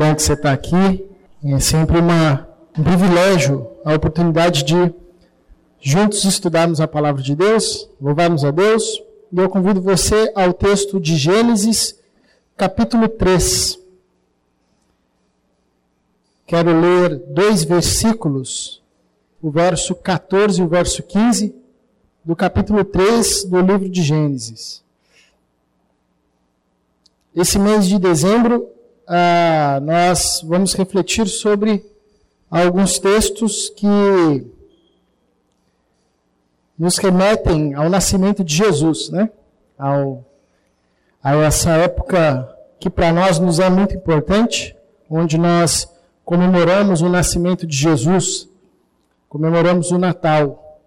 bom 0.00 0.14
que 0.14 0.22
você 0.22 0.32
está 0.32 0.50
aqui. 0.50 1.06
É 1.44 1.60
sempre 1.60 1.98
uma, 1.98 2.48
um 2.78 2.82
privilégio 2.82 3.70
a 3.84 3.92
oportunidade 3.92 4.64
de 4.64 4.94
juntos 5.78 6.24
estudarmos 6.24 6.80
a 6.80 6.88
palavra 6.88 7.22
de 7.22 7.34
Deus, 7.34 7.86
louvarmos 8.00 8.42
a 8.42 8.50
Deus. 8.50 8.82
E 9.30 9.38
eu 9.38 9.50
convido 9.50 9.82
você 9.82 10.32
ao 10.34 10.54
texto 10.54 10.98
de 10.98 11.16
Gênesis, 11.16 11.94
capítulo 12.56 13.08
3. 13.10 13.78
Quero 16.46 16.80
ler 16.80 17.16
dois 17.28 17.62
versículos, 17.62 18.82
o 19.42 19.50
verso 19.50 19.94
14 19.94 20.62
e 20.62 20.64
o 20.64 20.68
verso 20.68 21.02
15, 21.02 21.54
do 22.24 22.34
capítulo 22.34 22.84
3 22.84 23.44
do 23.44 23.60
livro 23.60 23.88
de 23.88 24.02
Gênesis. 24.02 24.82
Esse 27.36 27.58
mês 27.58 27.86
de 27.86 27.98
dezembro 27.98 28.79
ah, 29.12 29.80
nós 29.82 30.40
vamos 30.44 30.72
refletir 30.74 31.26
sobre 31.26 31.84
alguns 32.48 33.00
textos 33.00 33.68
que 33.70 33.88
nos 36.78 36.96
remetem 36.96 37.74
ao 37.74 37.90
nascimento 37.90 38.44
de 38.44 38.54
Jesus, 38.54 39.10
né? 39.10 39.28
Ao, 39.76 40.24
a 41.20 41.34
essa 41.38 41.70
época 41.72 42.56
que 42.78 42.88
para 42.88 43.12
nós 43.12 43.40
nos 43.40 43.58
é 43.58 43.68
muito 43.68 43.96
importante, 43.96 44.76
onde 45.10 45.36
nós 45.36 45.92
comemoramos 46.24 47.02
o 47.02 47.08
nascimento 47.08 47.66
de 47.66 47.76
Jesus, 47.76 48.48
comemoramos 49.28 49.90
o 49.90 49.98
Natal. 49.98 50.78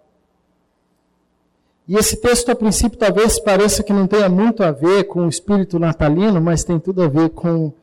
E 1.85 1.97
esse 1.97 2.15
texto, 2.15 2.49
a 2.49 2.55
princípio, 2.55 2.97
talvez 2.97 3.37
pareça 3.37 3.83
que 3.83 3.91
não 3.91 4.07
tenha 4.07 4.29
muito 4.29 4.63
a 4.63 4.71
ver 4.71 5.03
com 5.03 5.25
o 5.25 5.29
espírito 5.29 5.77
natalino, 5.77 6.39
mas 6.39 6.63
tem 6.63 6.79
tudo 6.79 7.03
a 7.03 7.09
ver 7.09 7.29
com 7.31 7.73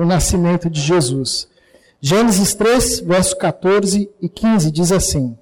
o 0.00 0.06
nascimento 0.06 0.70
de 0.70 0.80
Jesus. 0.80 1.46
Gênesis 2.00 2.54
3, 2.54 3.00
verso 3.00 3.36
14 3.36 4.10
e 4.20 4.28
15 4.28 4.70
diz 4.70 4.90
assim: 4.90 5.36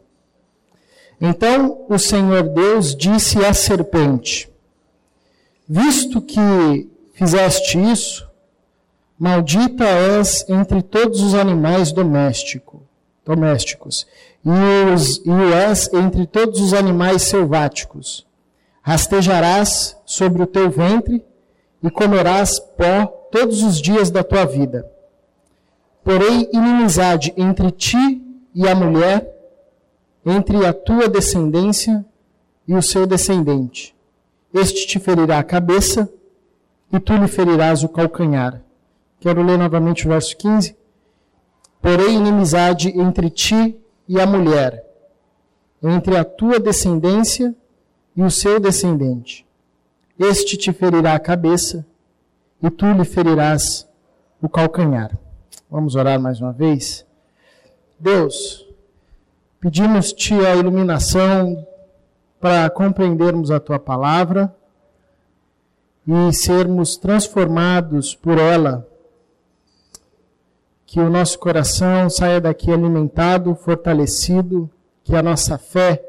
Então 1.20 1.86
o 1.88 1.98
Senhor 1.98 2.42
Deus 2.42 2.96
disse 2.96 3.44
à 3.44 3.54
serpente: 3.54 4.50
Visto 5.68 6.20
que 6.20 6.90
fizeste 7.12 7.78
isso, 7.78 8.28
maldita 9.16 9.84
és 9.84 10.44
entre 10.48 10.82
todos 10.82 11.20
os 11.20 11.34
animais 11.34 11.92
doméstico, 11.92 12.82
domésticos, 13.24 14.08
e, 14.44 14.92
os, 14.92 15.18
e 15.18 15.30
o 15.30 15.54
és 15.54 15.92
entre 15.92 16.26
todos 16.26 16.60
os 16.60 16.74
animais 16.74 17.22
selváticos. 17.22 18.26
Rastejarás 18.82 19.96
sobre 20.04 20.42
o 20.42 20.46
teu 20.46 20.68
ventre 20.68 21.24
e 21.80 21.90
comerás 21.90 22.58
pó 22.58 23.17
todos 23.30 23.62
os 23.62 23.80
dias 23.80 24.10
da 24.10 24.22
tua 24.22 24.44
vida. 24.44 24.90
Porém, 26.02 26.48
inimizade 26.52 27.32
entre 27.36 27.70
ti 27.70 28.22
e 28.54 28.66
a 28.66 28.74
mulher, 28.74 29.28
entre 30.24 30.64
a 30.64 30.72
tua 30.72 31.08
descendência 31.08 32.04
e 32.66 32.74
o 32.74 32.82
seu 32.82 33.06
descendente. 33.06 33.94
Este 34.52 34.86
te 34.86 34.98
ferirá 34.98 35.38
a 35.38 35.44
cabeça 35.44 36.10
e 36.92 36.98
tu 36.98 37.14
lhe 37.14 37.28
ferirás 37.28 37.82
o 37.82 37.88
calcanhar. 37.88 38.62
Quero 39.20 39.42
ler 39.42 39.58
novamente 39.58 40.06
o 40.06 40.10
verso 40.10 40.36
15. 40.36 40.76
Porém, 41.80 42.16
inimizade 42.16 42.88
entre 42.98 43.30
ti 43.30 43.76
e 44.08 44.20
a 44.20 44.26
mulher, 44.26 44.84
entre 45.82 46.16
a 46.16 46.24
tua 46.24 46.58
descendência 46.58 47.54
e 48.16 48.22
o 48.22 48.30
seu 48.30 48.58
descendente. 48.58 49.46
Este 50.18 50.56
te 50.56 50.72
ferirá 50.72 51.14
a 51.14 51.20
cabeça 51.20 51.86
e 52.62 52.70
tu 52.70 52.86
lhe 52.92 53.04
ferirás 53.04 53.88
o 54.40 54.48
calcanhar. 54.48 55.16
Vamos 55.70 55.94
orar 55.94 56.18
mais 56.20 56.40
uma 56.40 56.52
vez? 56.52 57.06
Deus, 57.98 58.66
pedimos-te 59.60 60.34
a 60.34 60.56
iluminação 60.56 61.66
para 62.40 62.70
compreendermos 62.70 63.50
a 63.50 63.58
tua 63.58 63.78
palavra 63.78 64.54
e 66.06 66.32
sermos 66.32 66.96
transformados 66.96 68.14
por 68.14 68.38
ela. 68.38 68.86
Que 70.86 71.00
o 71.00 71.10
nosso 71.10 71.38
coração 71.38 72.08
saia 72.08 72.40
daqui 72.40 72.72
alimentado, 72.72 73.54
fortalecido, 73.54 74.70
que 75.04 75.14
a 75.14 75.22
nossa 75.22 75.58
fé 75.58 76.02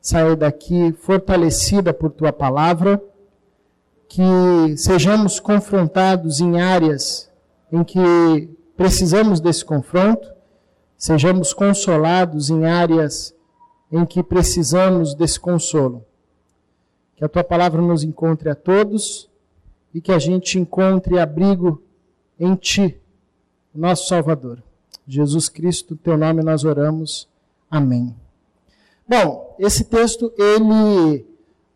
saia 0.00 0.34
daqui 0.34 0.92
fortalecida 0.92 1.92
por 1.92 2.10
tua 2.10 2.32
palavra 2.32 3.00
que 4.12 4.76
sejamos 4.76 5.40
confrontados 5.40 6.38
em 6.38 6.60
áreas 6.60 7.30
em 7.72 7.82
que 7.82 8.50
precisamos 8.76 9.40
desse 9.40 9.64
confronto, 9.64 10.30
sejamos 10.98 11.54
consolados 11.54 12.50
em 12.50 12.66
áreas 12.66 13.34
em 13.90 14.04
que 14.04 14.22
precisamos 14.22 15.14
desse 15.14 15.40
consolo. 15.40 16.04
Que 17.16 17.24
a 17.24 17.28
tua 17.28 17.42
palavra 17.42 17.80
nos 17.80 18.04
encontre 18.04 18.50
a 18.50 18.54
todos 18.54 19.30
e 19.94 20.00
que 20.02 20.12
a 20.12 20.18
gente 20.18 20.58
encontre 20.58 21.18
abrigo 21.18 21.82
em 22.38 22.54
ti, 22.54 23.00
nosso 23.74 24.08
Salvador. 24.08 24.62
Jesus 25.08 25.48
Cristo, 25.48 25.96
teu 25.96 26.18
nome 26.18 26.42
nós 26.42 26.64
oramos. 26.64 27.26
Amém. 27.70 28.14
Bom, 29.08 29.56
esse 29.58 29.84
texto 29.84 30.30
ele 30.36 31.24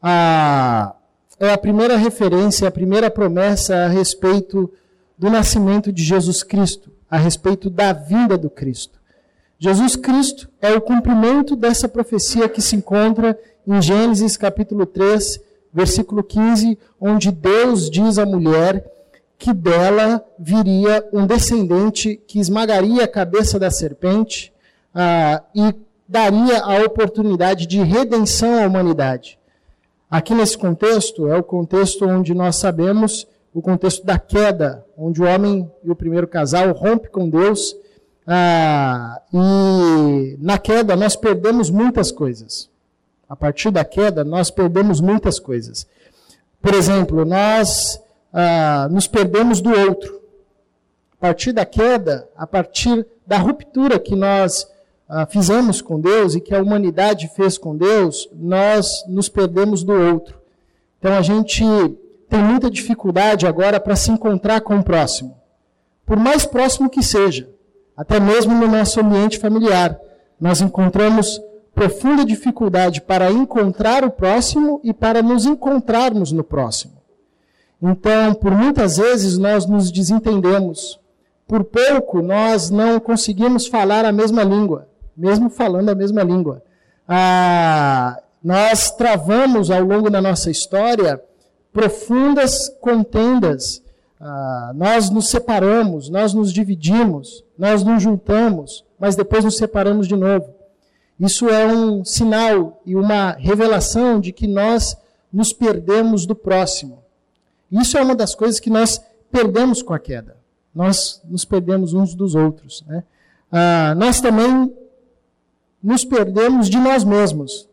ah, 0.02 0.95
é 1.38 1.52
a 1.52 1.58
primeira 1.58 1.96
referência, 1.96 2.66
a 2.66 2.70
primeira 2.70 3.10
promessa 3.10 3.76
a 3.76 3.88
respeito 3.88 4.72
do 5.18 5.30
nascimento 5.30 5.92
de 5.92 6.02
Jesus 6.02 6.42
Cristo, 6.42 6.90
a 7.10 7.16
respeito 7.18 7.68
da 7.68 7.92
vinda 7.92 8.36
do 8.36 8.50
Cristo. 8.50 8.98
Jesus 9.58 9.96
Cristo 9.96 10.48
é 10.60 10.72
o 10.72 10.80
cumprimento 10.80 11.56
dessa 11.56 11.88
profecia 11.88 12.48
que 12.48 12.60
se 12.60 12.76
encontra 12.76 13.38
em 13.66 13.80
Gênesis 13.80 14.36
capítulo 14.36 14.84
3, 14.84 15.40
versículo 15.72 16.22
15, 16.22 16.78
onde 17.00 17.32
Deus 17.32 17.90
diz 17.90 18.18
à 18.18 18.26
mulher 18.26 18.84
que 19.38 19.52
dela 19.52 20.24
viria 20.38 21.06
um 21.12 21.26
descendente 21.26 22.20
que 22.26 22.38
esmagaria 22.38 23.04
a 23.04 23.08
cabeça 23.08 23.58
da 23.58 23.70
serpente 23.70 24.52
ah, 24.94 25.42
e 25.54 25.74
daria 26.08 26.60
a 26.60 26.78
oportunidade 26.84 27.66
de 27.66 27.82
redenção 27.82 28.62
à 28.62 28.66
humanidade. 28.66 29.38
Aqui 30.10 30.34
nesse 30.34 30.56
contexto, 30.56 31.26
é 31.28 31.36
o 31.36 31.42
contexto 31.42 32.06
onde 32.06 32.32
nós 32.32 32.56
sabemos 32.56 33.26
o 33.52 33.60
contexto 33.60 34.04
da 34.04 34.18
queda, 34.18 34.84
onde 34.96 35.20
o 35.20 35.24
homem 35.24 35.70
e 35.82 35.90
o 35.90 35.96
primeiro 35.96 36.28
casal 36.28 36.72
rompe 36.72 37.08
com 37.08 37.28
Deus. 37.28 37.74
Ah, 38.26 39.20
e 39.32 40.36
na 40.38 40.58
queda 40.58 40.94
nós 40.94 41.16
perdemos 41.16 41.70
muitas 41.70 42.12
coisas. 42.12 42.68
A 43.28 43.34
partir 43.34 43.70
da 43.70 43.84
queda 43.84 44.22
nós 44.22 44.50
perdemos 44.50 45.00
muitas 45.00 45.40
coisas. 45.40 45.86
Por 46.60 46.74
exemplo, 46.74 47.24
nós 47.24 48.00
ah, 48.32 48.88
nos 48.90 49.08
perdemos 49.08 49.60
do 49.60 49.70
outro. 49.70 50.20
A 51.14 51.16
partir 51.16 51.52
da 51.52 51.64
queda, 51.64 52.28
a 52.36 52.46
partir 52.46 53.06
da 53.26 53.38
ruptura 53.38 53.98
que 53.98 54.14
nós 54.14 54.68
ah, 55.08 55.24
fizemos 55.24 55.80
com 55.80 56.00
Deus 56.00 56.34
e 56.34 56.40
que 56.40 56.54
a 56.54 56.60
humanidade 56.60 57.28
fez 57.28 57.56
com 57.56 57.76
Deus, 57.76 58.28
nós 58.34 59.04
nos 59.06 59.28
perdemos 59.28 59.84
do 59.84 59.92
outro. 59.92 60.36
Então 60.98 61.14
a 61.14 61.22
gente 61.22 61.62
tem 62.28 62.42
muita 62.42 62.68
dificuldade 62.68 63.46
agora 63.46 63.78
para 63.78 63.94
se 63.94 64.10
encontrar 64.10 64.60
com 64.62 64.78
o 64.78 64.82
próximo. 64.82 65.36
Por 66.04 66.18
mais 66.18 66.44
próximo 66.44 66.90
que 66.90 67.04
seja, 67.04 67.48
até 67.96 68.18
mesmo 68.18 68.52
no 68.54 68.66
nosso 68.66 69.00
ambiente 69.00 69.38
familiar, 69.38 69.96
nós 70.40 70.60
encontramos 70.60 71.40
profunda 71.72 72.24
dificuldade 72.24 73.00
para 73.00 73.30
encontrar 73.30 74.04
o 74.04 74.10
próximo 74.10 74.80
e 74.82 74.92
para 74.92 75.22
nos 75.22 75.46
encontrarmos 75.46 76.32
no 76.32 76.42
próximo. 76.42 76.94
Então, 77.80 78.34
por 78.34 78.50
muitas 78.50 78.96
vezes 78.96 79.38
nós 79.38 79.66
nos 79.66 79.92
desentendemos. 79.92 80.98
Por 81.46 81.62
pouco 81.62 82.22
nós 82.22 82.70
não 82.70 82.98
conseguimos 82.98 83.68
falar 83.68 84.04
a 84.04 84.10
mesma 84.10 84.42
língua 84.42 84.88
mesmo 85.16 85.48
falando 85.48 85.88
a 85.88 85.94
mesma 85.94 86.22
língua. 86.22 86.62
Ah, 87.08 88.20
nós 88.42 88.90
travamos 88.90 89.70
ao 89.70 89.82
longo 89.82 90.10
da 90.10 90.20
nossa 90.20 90.50
história 90.50 91.20
profundas 91.72 92.68
contendas. 92.80 93.82
Ah, 94.20 94.72
nós 94.74 95.10
nos 95.10 95.28
separamos, 95.28 96.08
nós 96.08 96.32
nos 96.32 96.52
dividimos, 96.52 97.44
nós 97.58 97.82
nos 97.82 98.02
juntamos, 98.02 98.84
mas 98.98 99.16
depois 99.16 99.44
nos 99.44 99.56
separamos 99.56 100.08
de 100.08 100.16
novo. 100.16 100.54
Isso 101.18 101.48
é 101.48 101.66
um 101.66 102.04
sinal 102.04 102.80
e 102.84 102.94
uma 102.94 103.32
revelação 103.32 104.20
de 104.20 104.32
que 104.32 104.46
nós 104.46 104.96
nos 105.32 105.52
perdemos 105.52 106.26
do 106.26 106.34
próximo. 106.34 107.02
Isso 107.70 107.96
é 107.96 108.02
uma 108.02 108.14
das 108.14 108.34
coisas 108.34 108.60
que 108.60 108.70
nós 108.70 109.00
perdemos 109.30 109.82
com 109.82 109.92
a 109.92 109.98
queda. 109.98 110.36
Nós 110.74 111.20
nos 111.24 111.44
perdemos 111.44 111.94
uns 111.94 112.14
dos 112.14 112.34
outros. 112.34 112.84
Né? 112.86 113.02
Ah, 113.50 113.94
nós 113.96 114.20
também 114.20 114.72
nos 115.86 116.04
perdemos 116.04 116.68
de 116.68 116.78
nós 116.78 117.04
mesmos. 117.04 117.68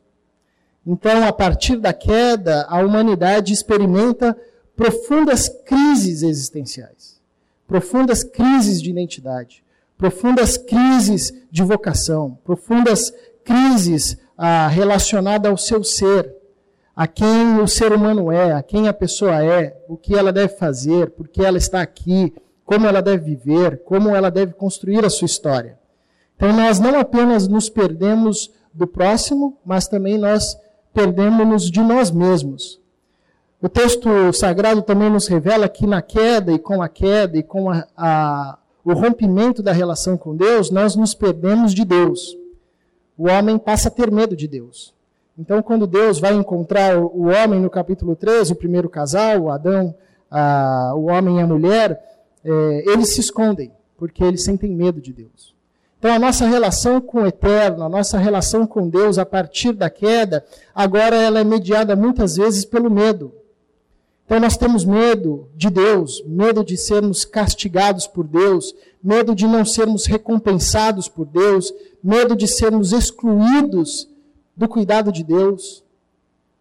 Então, 0.85 1.27
a 1.27 1.33
partir 1.33 1.77
da 1.77 1.91
queda, 1.91 2.67
a 2.69 2.79
humanidade 2.79 3.51
experimenta 3.51 4.37
profundas 4.75 5.49
crises 5.65 6.21
existenciais. 6.21 7.19
profundas 7.65 8.23
crises 8.23 8.79
de 8.79 8.91
identidade, 8.91 9.63
profundas 9.97 10.57
crises 10.57 11.33
de 11.49 11.63
vocação, 11.63 12.37
profundas 12.43 13.11
crises 13.43 14.15
ah, 14.37 14.67
relacionadas 14.67 15.49
ao 15.49 15.57
seu 15.57 15.83
ser, 15.83 16.35
a 16.95 17.07
quem 17.07 17.59
o 17.59 17.67
ser 17.67 17.91
humano 17.91 18.31
é, 18.31 18.51
a 18.51 18.61
quem 18.61 18.87
a 18.87 18.93
pessoa 18.93 19.43
é, 19.43 19.75
o 19.87 19.97
que 19.97 20.13
ela 20.13 20.31
deve 20.31 20.55
fazer, 20.55 21.09
por 21.11 21.27
que 21.27 21.43
ela 21.43 21.57
está 21.57 21.81
aqui, 21.81 22.31
como 22.63 22.85
ela 22.85 23.01
deve 23.01 23.35
viver, 23.35 23.81
como 23.83 24.15
ela 24.15 24.29
deve 24.29 24.53
construir 24.53 25.03
a 25.03 25.09
sua 25.09 25.25
história. 25.25 25.79
Então 26.43 26.57
nós 26.57 26.77
não 26.77 26.99
apenas 26.99 27.47
nos 27.47 27.69
perdemos 27.69 28.51
do 28.73 28.85
próximo, 28.85 29.57
mas 29.65 29.87
também 29.87 30.17
nós 30.17 30.57
perdemos-nos 30.93 31.71
de 31.71 31.79
nós 31.79 32.11
mesmos. 32.11 32.81
O 33.61 33.69
texto 33.69 34.09
sagrado 34.33 34.81
também 34.81 35.09
nos 35.09 35.25
revela 35.25 35.69
que 35.69 35.87
na 35.87 36.01
queda 36.01 36.51
e 36.51 36.59
com 36.59 36.81
a 36.81 36.89
queda 36.89 37.37
e 37.37 37.43
com 37.43 37.69
a, 37.69 37.87
a, 37.95 38.57
o 38.83 38.91
rompimento 38.91 39.63
da 39.63 39.71
relação 39.71 40.17
com 40.17 40.35
Deus, 40.35 40.69
nós 40.69 40.97
nos 40.97 41.13
perdemos 41.13 41.73
de 41.73 41.85
Deus. 41.85 42.37
O 43.17 43.29
homem 43.29 43.57
passa 43.57 43.87
a 43.87 43.91
ter 43.91 44.11
medo 44.11 44.35
de 44.35 44.45
Deus. 44.45 44.93
Então, 45.39 45.63
quando 45.63 45.87
Deus 45.87 46.19
vai 46.19 46.33
encontrar 46.33 46.97
o 46.97 47.27
homem 47.27 47.61
no 47.61 47.69
capítulo 47.69 48.17
13, 48.17 48.51
o 48.51 48.57
primeiro 48.57 48.89
casal, 48.89 49.43
o 49.43 49.49
Adão, 49.49 49.95
a, 50.29 50.91
o 50.93 51.05
homem 51.05 51.37
e 51.37 51.41
a 51.41 51.47
mulher, 51.47 52.03
é, 52.43 52.91
eles 52.91 53.13
se 53.13 53.21
escondem, 53.21 53.71
porque 53.97 54.21
eles 54.21 54.43
sentem 54.43 54.75
medo 54.75 54.99
de 54.99 55.13
Deus. 55.13 55.52
Então, 56.03 56.13
a 56.13 56.19
nossa 56.19 56.45
relação 56.45 56.99
com 56.99 57.21
o 57.21 57.27
eterno, 57.27 57.81
a 57.81 57.87
nossa 57.87 58.17
relação 58.17 58.67
com 58.67 58.89
Deus 58.89 59.17
a 59.17 59.25
partir 59.25 59.71
da 59.71 59.89
queda, 59.89 60.43
agora 60.75 61.15
ela 61.15 61.39
é 61.39 61.45
mediada 61.45 61.95
muitas 61.95 62.35
vezes 62.35 62.65
pelo 62.65 62.91
medo. 62.91 63.31
Então, 64.25 64.37
nós 64.37 64.57
temos 64.57 64.83
medo 64.83 65.47
de 65.55 65.69
Deus, 65.69 66.21
medo 66.27 66.61
de 66.61 66.75
sermos 66.75 67.23
castigados 67.23 68.05
por 68.05 68.27
Deus, 68.27 68.75
medo 69.01 69.33
de 69.33 69.47
não 69.47 69.63
sermos 69.63 70.05
recompensados 70.05 71.07
por 71.07 71.25
Deus, 71.25 71.73
medo 72.03 72.35
de 72.35 72.49
sermos 72.49 72.91
excluídos 72.91 74.09
do 74.57 74.67
cuidado 74.67 75.09
de 75.09 75.23
Deus, 75.23 75.85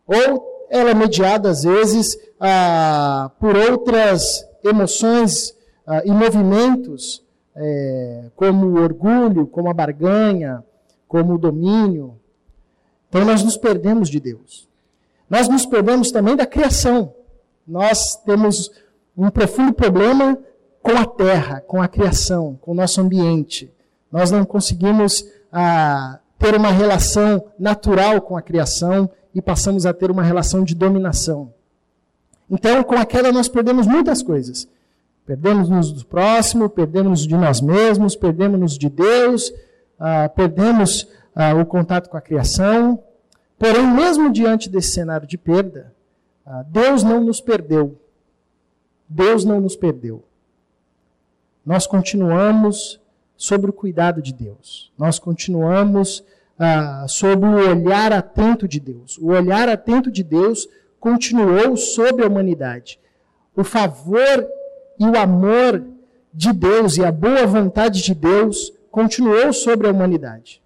ou 0.07 0.69
ela 0.71 0.91
é 0.91 0.95
mediada, 0.95 1.51
às 1.51 1.65
vezes, 1.65 2.17
ah, 2.39 3.29
por 3.41 3.57
outras 3.57 4.47
emoções 4.63 5.53
ah, 5.85 6.01
e 6.05 6.13
movimentos, 6.13 7.25
é, 7.55 8.31
como 8.35 8.67
o 8.67 8.83
orgulho, 8.83 9.47
como 9.47 9.69
a 9.69 9.75
barganha, 9.75 10.65
como 11.07 11.35
o 11.35 11.39
domínio. 11.39 12.19
Então, 13.09 13.25
nós 13.25 13.43
nos 13.43 13.57
perdemos 13.57 14.09
de 14.09 14.21
Deus. 14.21 14.69
Nós 15.29 15.49
nos 15.49 15.67
perdemos 15.67 16.11
também 16.11 16.37
da 16.37 16.47
criação. 16.47 17.15
Nós 17.67 18.17
temos 18.17 18.71
um 19.17 19.31
profundo 19.31 19.73
problema 19.73 20.39
com 20.83 20.93
a 20.93 21.07
terra, 21.07 21.61
com 21.61 21.81
a 21.81 21.89
criação, 21.89 22.59
com 22.61 22.73
o 22.73 22.75
nosso 22.75 23.01
ambiente. 23.01 23.71
Nós 24.11 24.31
não 24.31 24.45
conseguimos 24.45 25.25
ah, 25.53 26.19
ter 26.39 26.55
uma 26.57 26.71
relação 26.71 27.45
natural 27.59 28.21
com 28.21 28.37
a 28.37 28.43
criação 28.43 29.09
e 29.35 29.41
passamos 29.41 29.87
a 29.87 29.93
ter 29.95 30.11
uma 30.11 30.23
relação 30.23 30.65
de 30.65 30.75
dominação. 30.75 31.53
Então, 32.51 32.83
com 32.83 32.95
a 32.95 33.07
queda, 33.07 33.33
nós 33.33 33.49
perdemos 33.49 33.87
muitas 33.87 34.23
coisas. 34.23 34.69
Perdemos-nos 35.25 35.93
do 35.93 36.05
próximo, 36.05 36.69
perdemos-nos 36.69 37.27
de 37.27 37.37
nós 37.37 37.61
mesmos, 37.61 38.17
perdemos-nos 38.17 38.77
de 38.77 38.89
Deus, 38.89 39.53
ah, 39.99 40.29
perdemos 40.29 41.09
ah, 41.35 41.55
o 41.55 41.65
contato 41.65 42.09
com 42.09 42.17
a 42.17 42.21
criação. 42.21 43.03
Porém, 43.59 43.87
mesmo 43.87 44.33
diante 44.33 44.69
desse 44.69 44.91
cenário 44.91 45.27
de 45.27 45.39
perda, 45.39 45.95
ah, 46.45 46.65
Deus 46.69 47.03
não 47.03 47.23
nos 47.23 47.41
perdeu. 47.41 47.99
Deus 49.09 49.45
não 49.45 49.61
nos 49.61 49.77
perdeu. 49.77 50.25
Nós 51.65 51.87
continuamos 51.87 53.01
sobre 53.37 53.71
o 53.71 53.73
cuidado 53.73 54.21
de 54.21 54.33
Deus. 54.33 54.93
Nós 54.99 55.19
continuamos 55.19 56.25
ah, 56.59 57.07
sob 57.09 57.47
o 57.47 57.71
olhar 57.71 58.13
atento 58.13 58.67
de 58.67 58.81
Deus. 58.81 59.17
O 59.19 59.29
olhar 59.29 59.69
atento 59.69 60.11
de 60.11 60.25
Deus 60.25 60.69
continuou 60.99 61.77
sobre 61.77 62.25
a 62.25 62.29
humanidade. 62.29 62.99
O 63.55 63.63
favor 63.63 64.49
e 65.03 65.05
o 65.05 65.19
amor 65.19 65.85
de 66.33 66.53
Deus 66.53 66.97
e 66.97 67.05
a 67.05 67.11
boa 67.11 67.45
vontade 67.45 68.01
de 68.01 68.15
Deus 68.15 68.73
continuou 68.89 69.53
sobre 69.53 69.89
a 69.89 69.91
humanidade. 69.91 70.63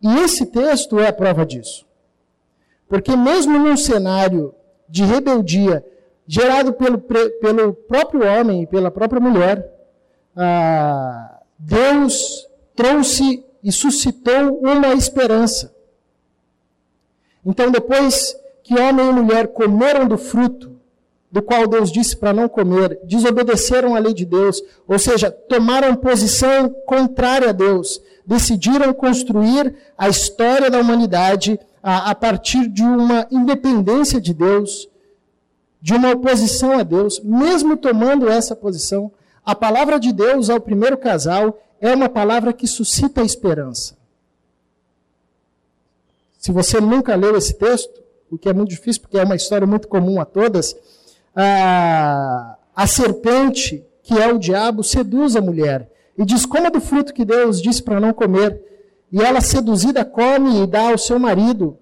E 0.00 0.08
esse 0.20 0.46
texto 0.46 1.00
é 1.00 1.08
a 1.08 1.12
prova 1.12 1.44
disso. 1.44 1.84
Porque 2.88 3.16
mesmo 3.16 3.58
num 3.58 3.76
cenário 3.76 4.54
de 4.88 5.02
rebeldia 5.02 5.84
gerado 6.26 6.72
pelo, 6.74 6.98
pelo 6.98 7.74
próprio 7.74 8.24
homem 8.24 8.62
e 8.62 8.66
pela 8.68 8.90
própria 8.90 9.20
mulher, 9.20 9.68
ah, 10.36 11.40
Deus 11.58 12.46
trouxe 12.76 13.44
e 13.64 13.72
suscitou 13.72 14.60
uma 14.60 14.94
esperança. 14.94 15.74
Então, 17.44 17.68
depois 17.70 18.32
que 18.62 18.78
homem 18.78 19.08
e 19.08 19.12
mulher 19.12 19.48
comeram 19.48 20.06
do 20.06 20.16
fruto, 20.16 20.79
do 21.30 21.40
qual 21.40 21.66
Deus 21.66 21.92
disse 21.92 22.16
para 22.16 22.32
não 22.32 22.48
comer, 22.48 22.98
desobedeceram 23.04 23.94
a 23.94 23.98
lei 23.98 24.12
de 24.12 24.24
Deus, 24.24 24.60
ou 24.86 24.98
seja, 24.98 25.30
tomaram 25.30 25.94
posição 25.94 26.68
contrária 26.86 27.50
a 27.50 27.52
Deus, 27.52 28.00
decidiram 28.26 28.92
construir 28.92 29.74
a 29.96 30.08
história 30.08 30.68
da 30.68 30.80
humanidade 30.80 31.58
a, 31.82 32.10
a 32.10 32.14
partir 32.14 32.68
de 32.68 32.82
uma 32.82 33.26
independência 33.30 34.20
de 34.20 34.34
Deus, 34.34 34.88
de 35.80 35.94
uma 35.94 36.10
oposição 36.10 36.78
a 36.78 36.82
Deus, 36.82 37.20
mesmo 37.20 37.76
tomando 37.76 38.28
essa 38.28 38.56
posição, 38.56 39.10
a 39.44 39.54
palavra 39.54 39.98
de 39.98 40.12
Deus 40.12 40.50
ao 40.50 40.60
primeiro 40.60 40.98
casal 40.98 41.58
é 41.80 41.94
uma 41.94 42.08
palavra 42.08 42.52
que 42.52 42.66
suscita 42.66 43.22
esperança. 43.22 43.96
Se 46.38 46.52
você 46.52 46.80
nunca 46.80 47.14
leu 47.14 47.36
esse 47.36 47.54
texto, 47.54 48.00
o 48.30 48.36
que 48.36 48.48
é 48.48 48.52
muito 48.52 48.70
difícil 48.70 49.02
porque 49.02 49.18
é 49.18 49.24
uma 49.24 49.36
história 49.36 49.66
muito 49.66 49.88
comum 49.88 50.20
a 50.20 50.24
todas, 50.24 50.76
a, 51.34 52.56
a 52.74 52.86
serpente, 52.86 53.84
que 54.02 54.18
é 54.18 54.32
o 54.32 54.38
diabo, 54.38 54.82
seduz 54.82 55.36
a 55.36 55.40
mulher 55.40 55.88
e 56.20 56.24
diz: 56.24 56.44
Coma 56.44 56.70
do 56.70 56.80
fruto 56.80 57.14
que 57.14 57.24
Deus 57.24 57.62
disse 57.62 57.82
para 57.82 57.98
não 57.98 58.12
comer. 58.12 58.62
E 59.10 59.22
ela, 59.22 59.40
seduzida, 59.40 60.04
come 60.04 60.62
e 60.62 60.66
dá 60.66 60.90
ao 60.90 60.98
seu 60.98 61.18
marido. 61.18 61.78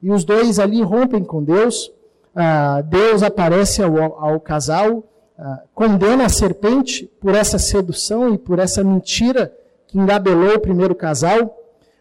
E 0.00 0.10
os 0.10 0.24
dois 0.24 0.58
ali 0.58 0.80
rompem 0.80 1.24
com 1.24 1.42
Deus. 1.42 1.92
Ah, 2.34 2.82
Deus 2.82 3.22
aparece 3.22 3.82
ao, 3.82 4.00
ao 4.24 4.40
casal 4.40 5.04
ah, 5.36 5.62
condena 5.74 6.26
a 6.26 6.28
serpente 6.28 7.10
por 7.20 7.34
essa 7.34 7.58
sedução 7.58 8.32
e 8.32 8.38
por 8.38 8.58
essa 8.60 8.84
mentira 8.84 9.52
que 9.88 9.98
engabelou 9.98 10.54
o 10.54 10.60
primeiro 10.60 10.94
casal. 10.94 11.58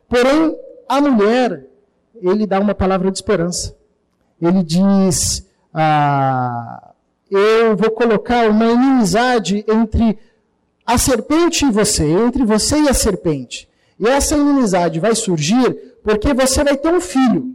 Porém, 0.07 0.55
a 0.87 1.01
mulher, 1.01 1.65
ele 2.21 2.45
dá 2.45 2.59
uma 2.59 2.75
palavra 2.75 3.09
de 3.09 3.17
esperança. 3.17 3.75
Ele 4.39 4.61
diz: 4.61 5.43
ah, 5.73 6.88
Eu 7.29 7.75
vou 7.75 7.91
colocar 7.91 8.49
uma 8.49 8.65
inimizade 8.71 9.63
entre 9.67 10.17
a 10.85 10.97
serpente 10.97 11.65
e 11.65 11.71
você, 11.71 12.03
entre 12.03 12.43
você 12.43 12.81
e 12.81 12.89
a 12.89 12.93
serpente. 12.93 13.69
E 13.99 14.07
essa 14.07 14.35
inimizade 14.35 14.99
vai 14.99 15.13
surgir 15.13 15.97
porque 16.03 16.33
você 16.33 16.63
vai 16.63 16.75
ter 16.75 16.91
um 16.93 17.01
filho. 17.01 17.53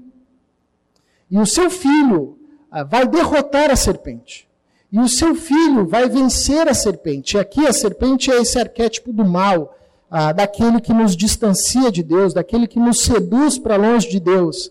E 1.30 1.38
o 1.38 1.46
seu 1.46 1.68
filho 1.70 2.38
ah, 2.70 2.84
vai 2.84 3.06
derrotar 3.06 3.70
a 3.70 3.76
serpente. 3.76 4.46
E 4.92 5.00
o 5.00 5.08
seu 5.08 5.34
filho 5.34 5.86
vai 5.86 6.08
vencer 6.08 6.68
a 6.68 6.74
serpente. 6.74 7.36
E 7.36 7.40
aqui 7.40 7.66
a 7.66 7.72
serpente 7.72 8.30
é 8.30 8.40
esse 8.40 8.58
arquétipo 8.58 9.12
do 9.12 9.24
mal, 9.24 9.76
ah, 10.08 10.30
daquele 10.30 10.80
que 10.80 10.92
nos 10.92 11.16
distancia 11.16 11.90
de 11.90 12.02
Deus, 12.02 12.32
daquele 12.32 12.68
que 12.68 12.78
nos 12.78 13.00
seduz 13.00 13.58
para 13.58 13.74
longe 13.74 14.08
de 14.08 14.20
Deus. 14.20 14.70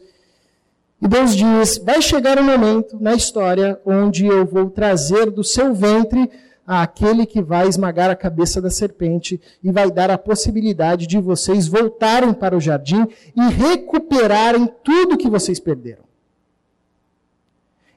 E 1.03 1.07
Deus 1.07 1.36
diz: 1.36 1.77
vai 1.79 2.01
chegar 2.01 2.39
um 2.39 2.43
momento 2.43 2.98
na 2.98 3.13
história 3.13 3.77
onde 3.86 4.25
eu 4.25 4.45
vou 4.45 4.69
trazer 4.69 5.29
do 5.29 5.43
seu 5.43 5.74
ventre 5.74 6.31
aquele 6.65 7.25
que 7.25 7.41
vai 7.41 7.67
esmagar 7.67 8.10
a 8.10 8.15
cabeça 8.15 8.62
da 8.62 8.69
serpente 8.69 9.41
e 9.62 9.69
vai 9.69 9.91
dar 9.91 10.10
a 10.10 10.17
possibilidade 10.17 11.05
de 11.05 11.19
vocês 11.19 11.67
voltarem 11.67 12.33
para 12.33 12.55
o 12.55 12.62
jardim 12.62 13.05
e 13.36 13.41
recuperarem 13.50 14.65
tudo 14.81 15.17
que 15.17 15.29
vocês 15.29 15.60
perderam. 15.60 16.03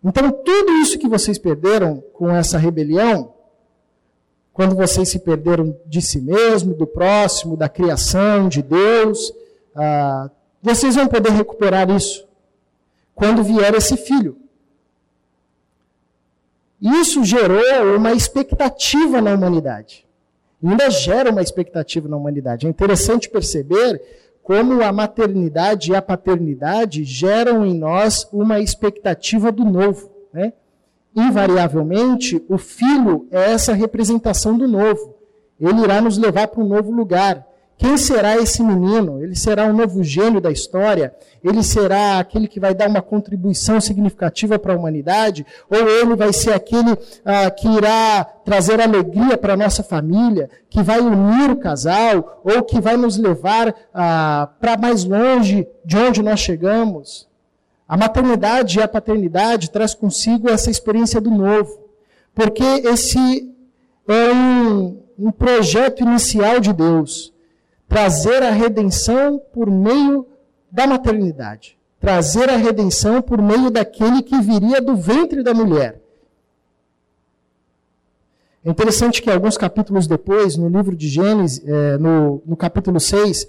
Então, 0.02 0.32
tudo 0.32 0.72
isso 0.82 0.98
que 0.98 1.06
vocês 1.06 1.38
perderam 1.38 2.02
com 2.12 2.28
essa 2.28 2.58
rebelião, 2.58 3.34
quando 4.52 4.74
vocês 4.74 5.08
se 5.08 5.20
perderam 5.20 5.76
de 5.86 6.02
si 6.02 6.20
mesmo, 6.20 6.74
do 6.74 6.88
próximo, 6.88 7.56
da 7.56 7.68
criação, 7.68 8.48
de 8.48 8.62
Deus, 8.62 9.32
ah, 9.76 10.28
vocês 10.60 10.96
vão 10.96 11.06
poder 11.06 11.30
recuperar 11.30 11.88
isso 11.88 12.25
quando 13.16 13.42
vier 13.42 13.74
esse 13.74 13.96
filho. 13.96 14.38
Isso 16.80 17.24
gerou 17.24 17.96
uma 17.96 18.12
expectativa 18.12 19.20
na 19.20 19.34
humanidade. 19.34 20.06
Ainda 20.62 20.88
gera 20.88 21.32
uma 21.32 21.42
expectativa 21.42 22.08
na 22.08 22.16
humanidade. 22.16 22.66
É 22.66 22.70
interessante 22.70 23.28
perceber 23.28 24.00
como 24.40 24.80
a 24.84 24.92
maternidade 24.92 25.90
e 25.90 25.96
a 25.96 26.00
paternidade 26.00 27.02
geram 27.02 27.66
em 27.66 27.74
nós 27.74 28.28
uma 28.32 28.60
expectativa 28.60 29.50
do 29.50 29.64
novo. 29.64 30.12
Né? 30.32 30.52
invariavelmente, 31.16 32.44
o 32.46 32.58
filho 32.58 33.26
é 33.30 33.52
essa 33.52 33.72
representação 33.72 34.58
do 34.58 34.68
novo. 34.68 35.14
Ele 35.58 35.80
irá 35.80 36.00
nos 36.02 36.18
levar 36.18 36.48
para 36.48 36.62
um 36.62 36.68
novo 36.68 36.92
lugar. 36.92 37.46
Quem 37.78 37.98
será 37.98 38.36
esse 38.36 38.62
menino? 38.62 39.22
Ele 39.22 39.36
será 39.36 39.66
um 39.66 39.72
novo 39.72 40.02
gênio 40.02 40.40
da 40.40 40.50
história? 40.50 41.14
Ele 41.44 41.62
será 41.62 42.18
aquele 42.18 42.48
que 42.48 42.58
vai 42.58 42.74
dar 42.74 42.88
uma 42.88 43.02
contribuição 43.02 43.80
significativa 43.82 44.58
para 44.58 44.72
a 44.72 44.76
humanidade? 44.76 45.44
Ou 45.68 45.86
ele 45.86 46.16
vai 46.16 46.32
ser 46.32 46.54
aquele 46.54 46.96
ah, 47.22 47.50
que 47.50 47.68
irá 47.68 48.24
trazer 48.44 48.80
alegria 48.80 49.36
para 49.36 49.52
a 49.52 49.56
nossa 49.56 49.82
família, 49.82 50.48
que 50.70 50.82
vai 50.82 51.00
unir 51.00 51.50
o 51.50 51.56
casal, 51.56 52.40
ou 52.42 52.62
que 52.62 52.80
vai 52.80 52.96
nos 52.96 53.18
levar 53.18 53.74
ah, 53.92 54.48
para 54.58 54.78
mais 54.78 55.04
longe 55.04 55.68
de 55.84 55.98
onde 55.98 56.22
nós 56.22 56.40
chegamos? 56.40 57.28
A 57.86 57.96
maternidade 57.96 58.78
e 58.78 58.82
a 58.82 58.88
paternidade 58.88 59.70
traz 59.70 59.92
consigo 59.94 60.48
essa 60.48 60.70
experiência 60.70 61.20
do 61.20 61.30
novo, 61.30 61.78
porque 62.34 62.64
esse 62.64 63.54
é 64.08 64.32
um, 64.32 64.98
um 65.18 65.30
projeto 65.30 66.02
inicial 66.02 66.58
de 66.58 66.72
Deus 66.72 67.35
trazer 67.88 68.42
a 68.42 68.50
redenção 68.50 69.40
por 69.52 69.70
meio 69.70 70.26
da 70.70 70.86
maternidade, 70.86 71.78
trazer 72.00 72.50
a 72.50 72.56
redenção 72.56 73.22
por 73.22 73.40
meio 73.40 73.70
daquele 73.70 74.22
que 74.22 74.40
viria 74.40 74.80
do 74.80 74.96
ventre 74.96 75.42
da 75.42 75.54
mulher. 75.54 76.00
É 78.64 78.70
interessante 78.70 79.22
que 79.22 79.30
alguns 79.30 79.56
capítulos 79.56 80.06
depois, 80.08 80.56
no 80.56 80.68
livro 80.68 80.96
de 80.96 81.08
Gênesis, 81.08 81.62
é, 81.64 81.96
no, 81.98 82.42
no 82.44 82.56
capítulo 82.56 82.98
6, 82.98 83.46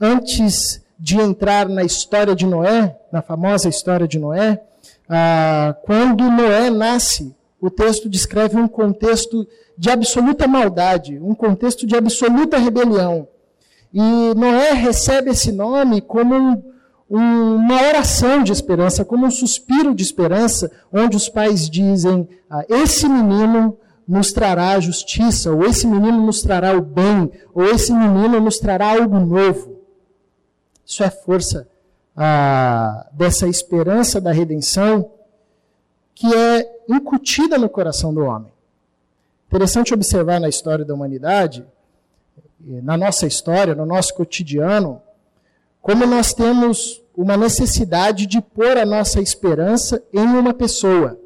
antes 0.00 0.82
de 0.98 1.18
entrar 1.18 1.68
na 1.68 1.84
história 1.84 2.34
de 2.34 2.44
Noé, 2.44 2.98
na 3.12 3.22
famosa 3.22 3.68
história 3.68 4.08
de 4.08 4.18
Noé, 4.18 4.60
ah, 5.08 5.74
quando 5.82 6.30
Noé 6.30 6.68
nasce, 6.68 7.34
o 7.60 7.70
texto 7.70 8.08
descreve 8.08 8.56
um 8.56 8.68
contexto 8.68 9.46
de 9.78 9.88
absoluta 9.88 10.46
maldade, 10.46 11.18
um 11.18 11.34
contexto 11.34 11.86
de 11.86 11.96
absoluta 11.96 12.58
rebelião. 12.58 13.28
E 13.92 14.34
Noé 14.34 14.72
recebe 14.72 15.30
esse 15.30 15.50
nome 15.50 16.00
como 16.00 16.34
um, 16.34 16.62
um, 17.10 17.54
uma 17.56 17.82
oração 17.82 18.42
de 18.42 18.52
esperança, 18.52 19.04
como 19.04 19.26
um 19.26 19.30
suspiro 19.30 19.94
de 19.94 20.02
esperança, 20.02 20.70
onde 20.92 21.16
os 21.16 21.28
pais 21.28 21.68
dizem: 21.68 22.28
ah, 22.48 22.64
esse 22.68 23.08
menino 23.08 23.76
nos 24.06 24.32
trará 24.32 24.70
a 24.70 24.80
justiça, 24.80 25.52
ou 25.52 25.64
esse 25.64 25.86
menino 25.86 26.24
nos 26.24 26.40
trará 26.40 26.76
o 26.76 26.80
bem, 26.80 27.30
ou 27.52 27.64
esse 27.64 27.92
menino 27.92 28.40
nos 28.40 28.58
trará 28.58 28.92
algo 28.92 29.18
novo. 29.18 29.76
Isso 30.86 31.02
é 31.02 31.10
força 31.10 31.68
ah, 32.16 33.06
dessa 33.12 33.48
esperança 33.48 34.20
da 34.20 34.32
redenção 34.32 35.10
que 36.14 36.26
é 36.34 36.82
incutida 36.88 37.56
no 37.56 37.68
coração 37.68 38.12
do 38.12 38.20
homem. 38.20 38.52
Interessante 39.48 39.94
observar 39.94 40.38
na 40.38 40.48
história 40.48 40.84
da 40.84 40.92
humanidade 40.92 41.64
na 42.64 42.96
nossa 42.96 43.26
história, 43.26 43.74
no 43.74 43.86
nosso 43.86 44.14
cotidiano, 44.14 45.00
como 45.80 46.06
nós 46.06 46.34
temos 46.34 47.02
uma 47.16 47.36
necessidade 47.36 48.26
de 48.26 48.40
pôr 48.40 48.76
a 48.76 48.86
nossa 48.86 49.20
esperança 49.20 50.02
em 50.12 50.26
uma 50.26 50.54
pessoa. 50.54 51.18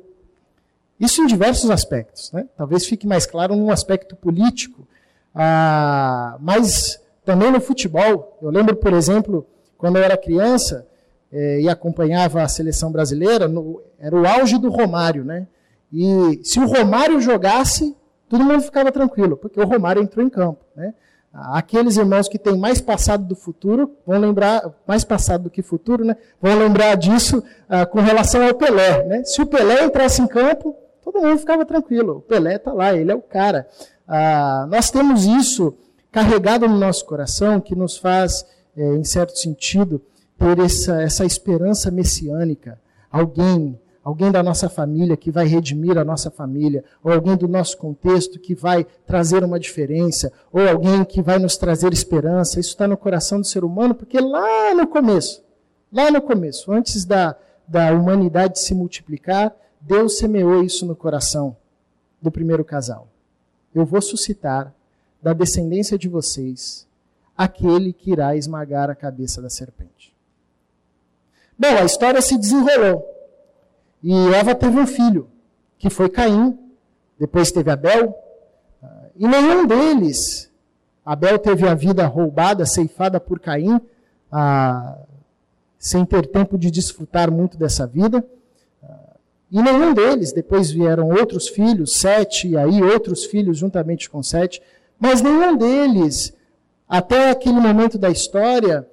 Isso 0.99 1.23
em 1.23 1.27
diversos 1.27 1.71
aspectos. 1.71 2.33
Né? 2.33 2.47
Talvez 2.57 2.87
fique 2.87 3.07
mais 3.07 3.27
claro 3.27 3.55
num 3.57 3.71
aspecto 3.71 4.17
político, 4.17 4.87
ah, 5.35 6.37
mas 6.41 7.01
também 7.25 7.51
no 7.51 7.61
futebol. 7.61 8.39
Eu 8.41 8.51
lembro, 8.51 8.77
por 8.77 8.93
exemplo, 8.93 9.47
quando 9.77 9.97
eu 9.97 10.05
era 10.05 10.17
criança 10.17 10.87
eh, 11.33 11.63
e 11.63 11.69
acompanhava 11.69 12.43
a 12.43 12.49
seleção 12.49 12.93
brasileira, 12.93 13.49
no, 13.49 13.83
era 13.99 14.15
o 14.15 14.27
auge 14.27 14.59
do 14.59 14.71
Romário. 14.71 15.25
Né? 15.25 15.47
E 15.93 16.41
se 16.45 16.61
o 16.61 16.67
Romário 16.67 17.21
jogasse, 17.21 17.97
todo 18.29 18.45
mundo 18.45 18.63
ficava 18.63 18.93
tranquilo, 18.93 19.37
porque 19.37 19.61
o 19.61 19.67
Romário 19.67 20.03
entrou 20.03 20.25
em 20.25 20.31
campo. 20.31 20.65
Né? 20.77 20.95
Aqueles 21.35 21.97
irmãos 21.97 22.29
que 22.29 22.39
têm 22.39 22.57
mais 22.57 22.81
passado 22.81 23.25
do 23.25 23.35
futuro, 23.35 23.91
vão 24.07 24.21
lembrar, 24.21 24.73
mais 24.87 25.03
passado 25.03 25.45
do 25.45 25.51
que 25.51 25.63
futuro, 25.63 26.05
né? 26.05 26.17
Vão 26.41 26.57
lembrar 26.57 26.95
disso 26.95 27.43
ah, 27.69 27.85
com 27.85 28.01
relação 28.01 28.47
ao 28.47 28.55
Pelé, 28.55 29.05
né? 29.05 29.25
Se 29.25 29.43
o 29.43 29.47
Pelé 29.47 29.85
entrasse 29.85 30.23
em 30.23 30.29
campo, 30.29 30.77
todo 31.03 31.21
mundo 31.21 31.37
ficava 31.39 31.65
tranquilo. 31.65 32.19
O 32.19 32.21
Pelé 32.21 32.55
está 32.55 32.73
lá, 32.73 32.95
ele 32.95 33.11
é 33.11 33.15
o 33.17 33.21
cara. 33.21 33.67
Ah, 34.07 34.69
nós 34.71 34.93
temos 34.93 35.25
isso 35.25 35.75
carregado 36.13 36.69
no 36.69 36.79
nosso 36.79 37.05
coração 37.05 37.61
que 37.61 37.75
nos 37.75 37.97
faz, 37.97 38.47
é, 38.77 38.95
em 38.95 39.03
certo 39.03 39.37
sentido, 39.37 40.01
ter 40.39 40.61
essa, 40.61 41.03
essa 41.03 41.25
esperança 41.25 41.91
messiânica. 41.91 42.79
Alguém 43.11 43.77
alguém 44.05 44.31
da 44.31 44.43
nossa 44.43 44.69
família 44.69 45.17
que 45.17 45.31
vai 45.31 45.47
redimir 45.47 45.97
a 45.97 46.05
nossa 46.05 46.31
família, 46.31 46.85
ou 47.03 47.11
alguém 47.11 47.37
do 47.37 47.49
nosso 47.49 47.79
contexto 47.79 48.39
que 48.39 48.55
vai 48.55 48.85
trazer 49.07 49.43
uma 49.43 49.59
diferença, 49.59 50.31
ou 50.53 50.69
alguém 50.69 51.05
que 51.05 51.23
vai 51.23 51.39
nos 51.39 51.57
trazer 51.57 51.91
esperança. 51.93 52.61
Isso 52.61 52.69
está 52.71 52.87
no 52.87 52.99
coração 52.99 53.41
do 53.41 53.47
ser 53.47 53.65
humano, 53.65 53.95
porque 53.95 54.21
lá 54.21 54.75
no 54.75 54.87
começo, 54.87 55.43
lá 55.91 56.11
no 56.11 56.21
começo, 56.21 56.71
antes 56.71 57.07
da, 57.07 57.35
da 57.67 57.93
humanidade 57.93 58.61
se 58.61 58.75
multiplicar, 58.75 59.57
Deus 59.81 60.19
semeou 60.19 60.63
isso 60.63 60.85
no 60.85 60.95
coração 60.95 61.57
do 62.21 62.31
primeiro 62.31 62.65
casal. 62.65 63.09
Eu 63.75 63.87
vou 63.87 64.03
suscitar 64.03 64.73
da 65.23 65.33
descendência 65.33 65.99
de 65.99 66.09
vocês 66.09 66.87
aquele 67.37 67.93
que 67.93 68.13
irá 68.13 68.37
esmagar 68.37 68.91
a 68.91 68.95
cabeça 68.95 69.41
da 69.41 69.49
serpente. 69.49 70.15
Bom, 71.59 71.69
a 71.69 71.85
história 71.85 72.21
se 72.21 72.37
desenrolou. 72.37 73.14
E 74.07 74.13
Eva 74.35 74.55
teve 74.55 74.79
um 74.79 74.87
filho, 74.87 75.31
que 75.79 75.89
foi 75.89 76.11
Caim, 76.11 76.59
depois 77.19 77.51
teve 77.51 77.71
Abel, 77.71 78.15
ah, 78.83 79.07
e 79.17 79.27
nenhum 79.27 79.67
deles, 79.67 80.53
Abel 81.03 81.39
teve 81.39 81.67
a 81.67 81.75
vida 81.75 82.07
roubada, 82.07 82.67
ceifada 82.67 83.19
por 83.19 83.41
Caim, 83.41 83.81
ah, 84.31 84.99
sem 85.79 86.05
ter 86.05 86.27
tempo 86.27 86.59
de 86.59 86.71
desfrutar 86.71 87.31
muito 87.31 87.57
dessa 87.57 87.87
vida. 87.87 88.23
Ah, 88.83 89.17
e 89.51 89.63
nenhum 89.63 89.95
deles, 89.95 90.35
depois 90.35 90.71
vieram 90.71 91.09
outros 91.09 91.49
filhos, 91.49 91.99
sete, 91.99 92.49
e 92.49 92.59
aí 92.59 92.83
outros 92.83 93.25
filhos 93.25 93.57
juntamente 93.57 94.11
com 94.11 94.23
sete, 94.23 94.61
mas 95.01 95.23
nenhum 95.23 95.57
deles, 95.57 96.35
até 96.87 97.31
aquele 97.31 97.59
momento 97.59 97.97
da 97.97 98.11
história, 98.11 98.87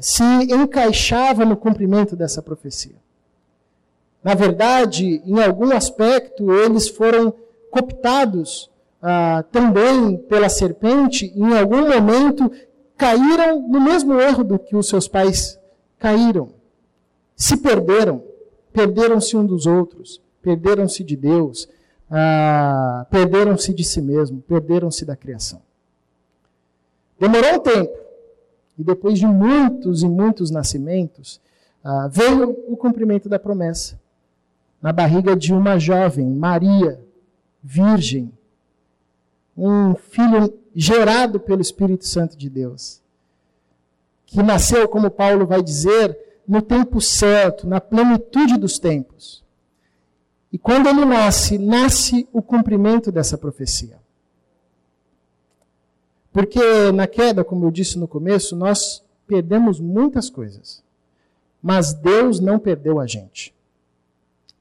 se 0.00 0.24
encaixava 0.24 1.44
no 1.44 1.56
cumprimento 1.56 2.16
dessa 2.16 2.42
profecia. 2.42 2.96
Na 4.22 4.34
verdade, 4.34 5.22
em 5.24 5.42
algum 5.42 5.74
aspecto, 5.74 6.52
eles 6.52 6.88
foram 6.88 7.32
cooptados 7.70 8.70
ah, 9.00 9.44
também 9.50 10.18
pela 10.18 10.48
serpente, 10.48 11.32
em 11.34 11.56
algum 11.56 11.88
momento 11.88 12.50
caíram 12.96 13.66
no 13.66 13.80
mesmo 13.80 14.20
erro 14.20 14.44
do 14.44 14.58
que 14.58 14.76
os 14.76 14.88
seus 14.88 15.08
pais 15.08 15.58
caíram. 15.98 16.50
Se 17.34 17.56
perderam, 17.56 18.22
perderam-se 18.72 19.36
um 19.36 19.46
dos 19.46 19.66
outros, 19.66 20.20
perderam-se 20.42 21.02
de 21.02 21.16
Deus, 21.16 21.66
ah, 22.10 23.06
perderam-se 23.10 23.72
de 23.72 23.84
si 23.84 24.02
mesmo, 24.02 24.42
perderam-se 24.42 25.06
da 25.06 25.16
criação. 25.16 25.62
Demorou 27.18 27.54
um 27.54 27.58
tempo, 27.60 27.98
e 28.78 28.84
depois 28.84 29.18
de 29.18 29.26
muitos 29.26 30.02
e 30.02 30.08
muitos 30.08 30.50
nascimentos, 30.50 31.40
ah, 31.82 32.06
veio 32.08 32.50
o 32.68 32.76
cumprimento 32.76 33.26
da 33.26 33.38
promessa 33.38 33.99
na 34.80 34.92
barriga 34.92 35.36
de 35.36 35.52
uma 35.52 35.78
jovem, 35.78 36.26
Maria, 36.26 37.00
virgem, 37.62 38.32
um 39.56 39.94
filho 39.94 40.54
gerado 40.74 41.38
pelo 41.38 41.60
Espírito 41.60 42.06
Santo 42.06 42.36
de 42.36 42.48
Deus, 42.48 43.02
que 44.24 44.42
nasceu, 44.42 44.88
como 44.88 45.10
Paulo 45.10 45.46
vai 45.46 45.62
dizer, 45.62 46.16
no 46.46 46.62
tempo 46.62 47.00
certo, 47.00 47.66
na 47.66 47.80
plenitude 47.80 48.56
dos 48.56 48.78
tempos. 48.78 49.44
E 50.52 50.58
quando 50.58 50.88
ele 50.88 51.04
nasce, 51.04 51.58
nasce 51.58 52.28
o 52.32 52.42
cumprimento 52.42 53.12
dessa 53.12 53.36
profecia. 53.38 53.98
Porque 56.32 56.90
na 56.92 57.06
queda, 57.06 57.44
como 57.44 57.66
eu 57.66 57.70
disse 57.70 57.98
no 57.98 58.08
começo, 58.08 58.56
nós 58.56 59.04
perdemos 59.26 59.80
muitas 59.80 60.30
coisas. 60.30 60.82
Mas 61.62 61.92
Deus 61.92 62.40
não 62.40 62.58
perdeu 62.58 62.98
a 62.98 63.06
gente. 63.06 63.54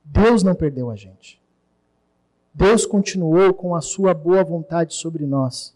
Deus 0.04 0.44
não 0.44 0.56
perdeu 0.56 0.90
a 0.90 0.96
gente. 0.96 1.40
Deus 2.54 2.86
continuou 2.86 3.54
com 3.54 3.76
a 3.76 3.82
sua 3.82 4.14
boa 4.14 4.44
vontade 4.44 4.94
sobre 4.96 5.26
nós. 5.26 5.74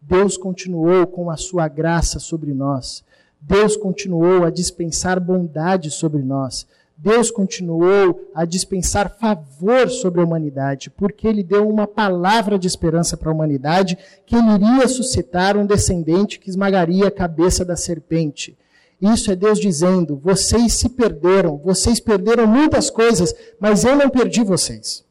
Deus 0.00 0.36
continuou 0.36 1.06
com 1.06 1.30
a 1.30 1.36
sua 1.36 1.68
graça 1.68 2.18
sobre 2.18 2.52
nós. 2.52 3.04
Deus 3.40 3.76
continuou 3.76 4.44
a 4.44 4.50
dispensar 4.50 5.18
bondade 5.18 5.90
sobre 5.90 6.22
nós. 6.22 6.66
Deus 6.96 7.32
continuou 7.32 8.30
a 8.32 8.44
dispensar 8.44 9.10
favor 9.18 9.90
sobre 9.90 10.20
a 10.20 10.24
humanidade, 10.24 10.90
porque 10.90 11.26
Ele 11.26 11.42
deu 11.42 11.68
uma 11.68 11.86
palavra 11.86 12.56
de 12.56 12.68
esperança 12.68 13.16
para 13.16 13.30
a 13.30 13.34
humanidade, 13.34 13.98
que 14.24 14.36
Ele 14.36 14.52
iria 14.52 14.86
suscitar 14.86 15.56
um 15.56 15.66
descendente 15.66 16.38
que 16.38 16.48
esmagaria 16.48 17.08
a 17.08 17.10
cabeça 17.10 17.64
da 17.64 17.74
serpente. 17.74 18.56
Isso 19.02 19.32
é 19.32 19.36
Deus 19.36 19.58
dizendo: 19.58 20.16
vocês 20.16 20.74
se 20.74 20.88
perderam, 20.88 21.56
vocês 21.56 21.98
perderam 21.98 22.46
muitas 22.46 22.88
coisas, 22.88 23.34
mas 23.58 23.84
eu 23.84 23.96
não 23.96 24.08
perdi 24.08 24.44
vocês. 24.44 25.04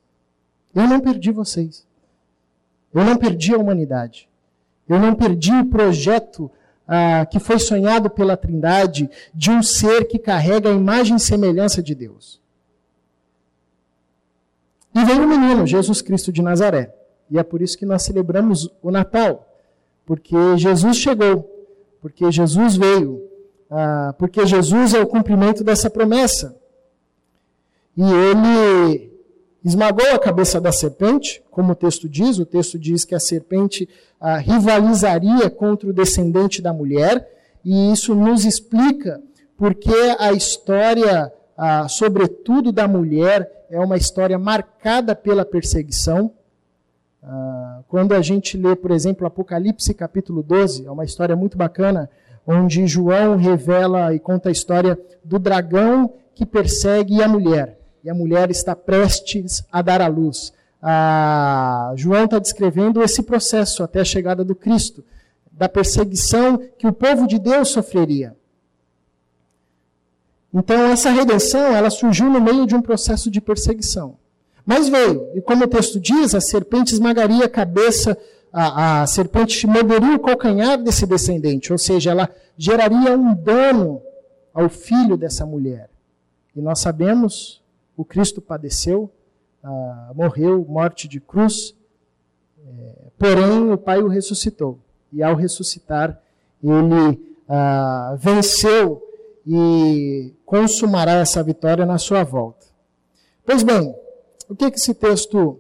Eu 0.74 0.88
não 0.88 1.02
perdi 1.02 1.30
vocês. 1.30 1.86
Eu 2.94 3.04
não 3.04 3.18
perdi 3.18 3.54
a 3.54 3.58
humanidade. 3.58 4.30
Eu 4.88 4.98
não 4.98 5.14
perdi 5.14 5.52
o 5.52 5.66
projeto 5.66 6.50
ah, 6.88 7.26
que 7.26 7.40
foi 7.40 7.60
sonhado 7.60 8.10
pela 8.10 8.38
Trindade 8.38 9.10
de 9.34 9.52
um 9.52 9.62
ser 9.62 10.06
que 10.06 10.18
carrega 10.18 10.70
a 10.70 10.74
imagem 10.74 11.18
e 11.18 11.20
semelhança 11.20 11.84
de 11.84 11.94
Deus. 11.94 12.40
E 14.96 15.04
veio 15.04 15.24
o 15.24 15.28
menino, 15.28 15.68
Jesus 15.68 16.02
Cristo 16.02 16.32
de 16.32 16.42
Nazaré. 16.42 16.94
E 17.30 17.38
é 17.38 17.44
por 17.44 17.62
isso 17.62 17.78
que 17.78 17.86
nós 17.86 18.04
celebramos 18.04 18.70
o 18.82 18.90
Natal. 18.90 19.48
Porque 20.06 20.36
Jesus 20.58 20.98
chegou, 20.98 21.50
porque 22.02 22.30
Jesus 22.32 22.76
veio, 22.76 23.31
ah, 23.72 24.14
porque 24.18 24.46
Jesus 24.46 24.94
é 24.94 25.00
o 25.00 25.08
cumprimento 25.08 25.64
dessa 25.64 25.90
promessa. 25.90 26.56
E 27.96 28.04
ele 28.04 29.12
esmagou 29.64 30.08
a 30.14 30.20
cabeça 30.20 30.60
da 30.60 30.72
serpente, 30.72 31.42
como 31.50 31.72
o 31.72 31.76
texto 31.76 32.10
diz. 32.10 32.38
O 32.38 32.46
texto 32.46 32.78
diz 32.78 33.06
que 33.06 33.16
a 33.16 33.20
serpente 33.20 33.88
ah, 34.20 34.38
rivalizaria 34.38 35.50
contra 35.50 35.90
o 35.90 35.94
descendente 35.94 36.62
da 36.62 36.74
mulher, 36.74 37.28
e 37.64 37.92
isso 37.92 38.14
nos 38.14 38.44
explica 38.44 39.22
porque 39.62 39.94
a 40.18 40.34
história, 40.34 41.32
ah, 41.56 41.88
sobretudo 41.88 42.72
da 42.72 42.88
mulher, 42.88 43.66
é 43.70 43.80
uma 43.80 43.96
história 43.96 44.38
marcada 44.40 45.16
pela 45.16 45.46
perseguição. 45.46 46.34
Ah, 47.22 47.82
quando 47.88 48.14
a 48.14 48.22
gente 48.22 48.58
lê, 48.58 48.76
por 48.76 48.90
exemplo, 48.90 49.28
Apocalipse 49.28 49.94
capítulo 49.94 50.42
12, 50.42 50.88
é 50.88 50.92
uma 50.92 51.06
história 51.06 51.36
muito 51.36 51.58
bacana, 51.58 52.10
onde 52.46 52.88
João 52.88 53.36
revela 53.38 54.14
e 54.14 54.20
conta 54.20 54.50
a 54.50 54.52
história 54.52 55.00
do 55.24 55.38
dragão 55.38 56.14
que 56.34 56.46
persegue 56.46 57.22
a 57.22 57.28
mulher 57.28 57.78
e 58.04 58.10
a 58.10 58.14
mulher 58.14 58.50
está 58.50 58.76
prestes 58.76 59.64
a 59.72 59.82
dar 59.82 60.02
à 60.02 60.08
luz. 60.08 60.54
Ah, 60.82 61.94
João 61.96 62.26
está 62.26 62.40
descrevendo 62.40 63.04
esse 63.04 63.22
processo 63.22 63.84
até 63.84 64.02
a 64.02 64.06
chegada 64.06 64.44
do 64.44 64.56
Cristo, 64.56 65.04
da 65.52 65.70
perseguição 65.70 66.58
que 66.78 66.88
o 66.88 66.94
povo 66.94 67.28
de 67.28 67.38
Deus 67.38 67.70
sofreria. 67.70 68.36
Então, 70.54 70.92
essa 70.92 71.12
redenção, 71.12 71.76
ela 71.76 71.90
surgiu 71.90 72.30
no 72.30 72.42
meio 72.42 72.66
de 72.66 72.76
um 72.76 72.82
processo 72.82 73.30
de 73.30 73.40
perseguição. 73.40 74.18
Mas 74.66 74.90
veio, 74.90 75.30
e 75.34 75.42
como 75.42 75.64
o 75.64 75.68
texto 75.68 76.00
diz, 76.00 76.36
a 76.36 76.42
serpente 76.42 76.94
esmagaria 76.94 77.46
a 77.46 77.50
cabeça, 77.50 78.18
a, 78.52 79.02
a 79.02 79.08
serpente 79.08 79.66
morderia 79.66 80.16
o 80.16 80.20
calcanhar 80.20 80.82
desse 80.82 81.06
descendente, 81.06 81.72
ou 81.72 81.78
seja, 81.78 82.12
ela 82.12 82.30
geraria 82.58 83.18
um 83.18 83.34
dano 83.34 84.02
ao 84.54 84.70
filho 84.70 85.16
dessa 85.16 85.46
mulher. 85.46 85.90
E 86.56 86.62
nós 86.62 86.80
sabemos 86.80 87.62
o 87.96 88.04
Cristo 88.04 88.42
padeceu, 88.42 89.10
ah, 89.64 90.12
morreu, 90.16 90.66
morte 90.68 91.08
de 91.08 91.20
cruz, 91.20 91.76
é, 92.66 92.94
porém 93.18 93.72
o 93.72 93.78
Pai 93.78 94.02
o 94.02 94.08
ressuscitou. 94.08 94.80
E 95.14 95.22
ao 95.22 95.36
ressuscitar, 95.36 96.20
ele 96.64 97.38
ah, 97.48 98.16
venceu 98.18 99.02
e 99.46 100.34
consumará 100.46 101.14
essa 101.14 101.42
vitória 101.44 101.86
na 101.86 101.98
sua 101.98 102.24
volta. 102.24 102.68
Pois 103.46 103.64
bem, 103.64 103.96
o 104.50 104.56
que, 104.56 104.70
que 104.70 104.78
esse 104.78 104.94
texto 104.94 105.60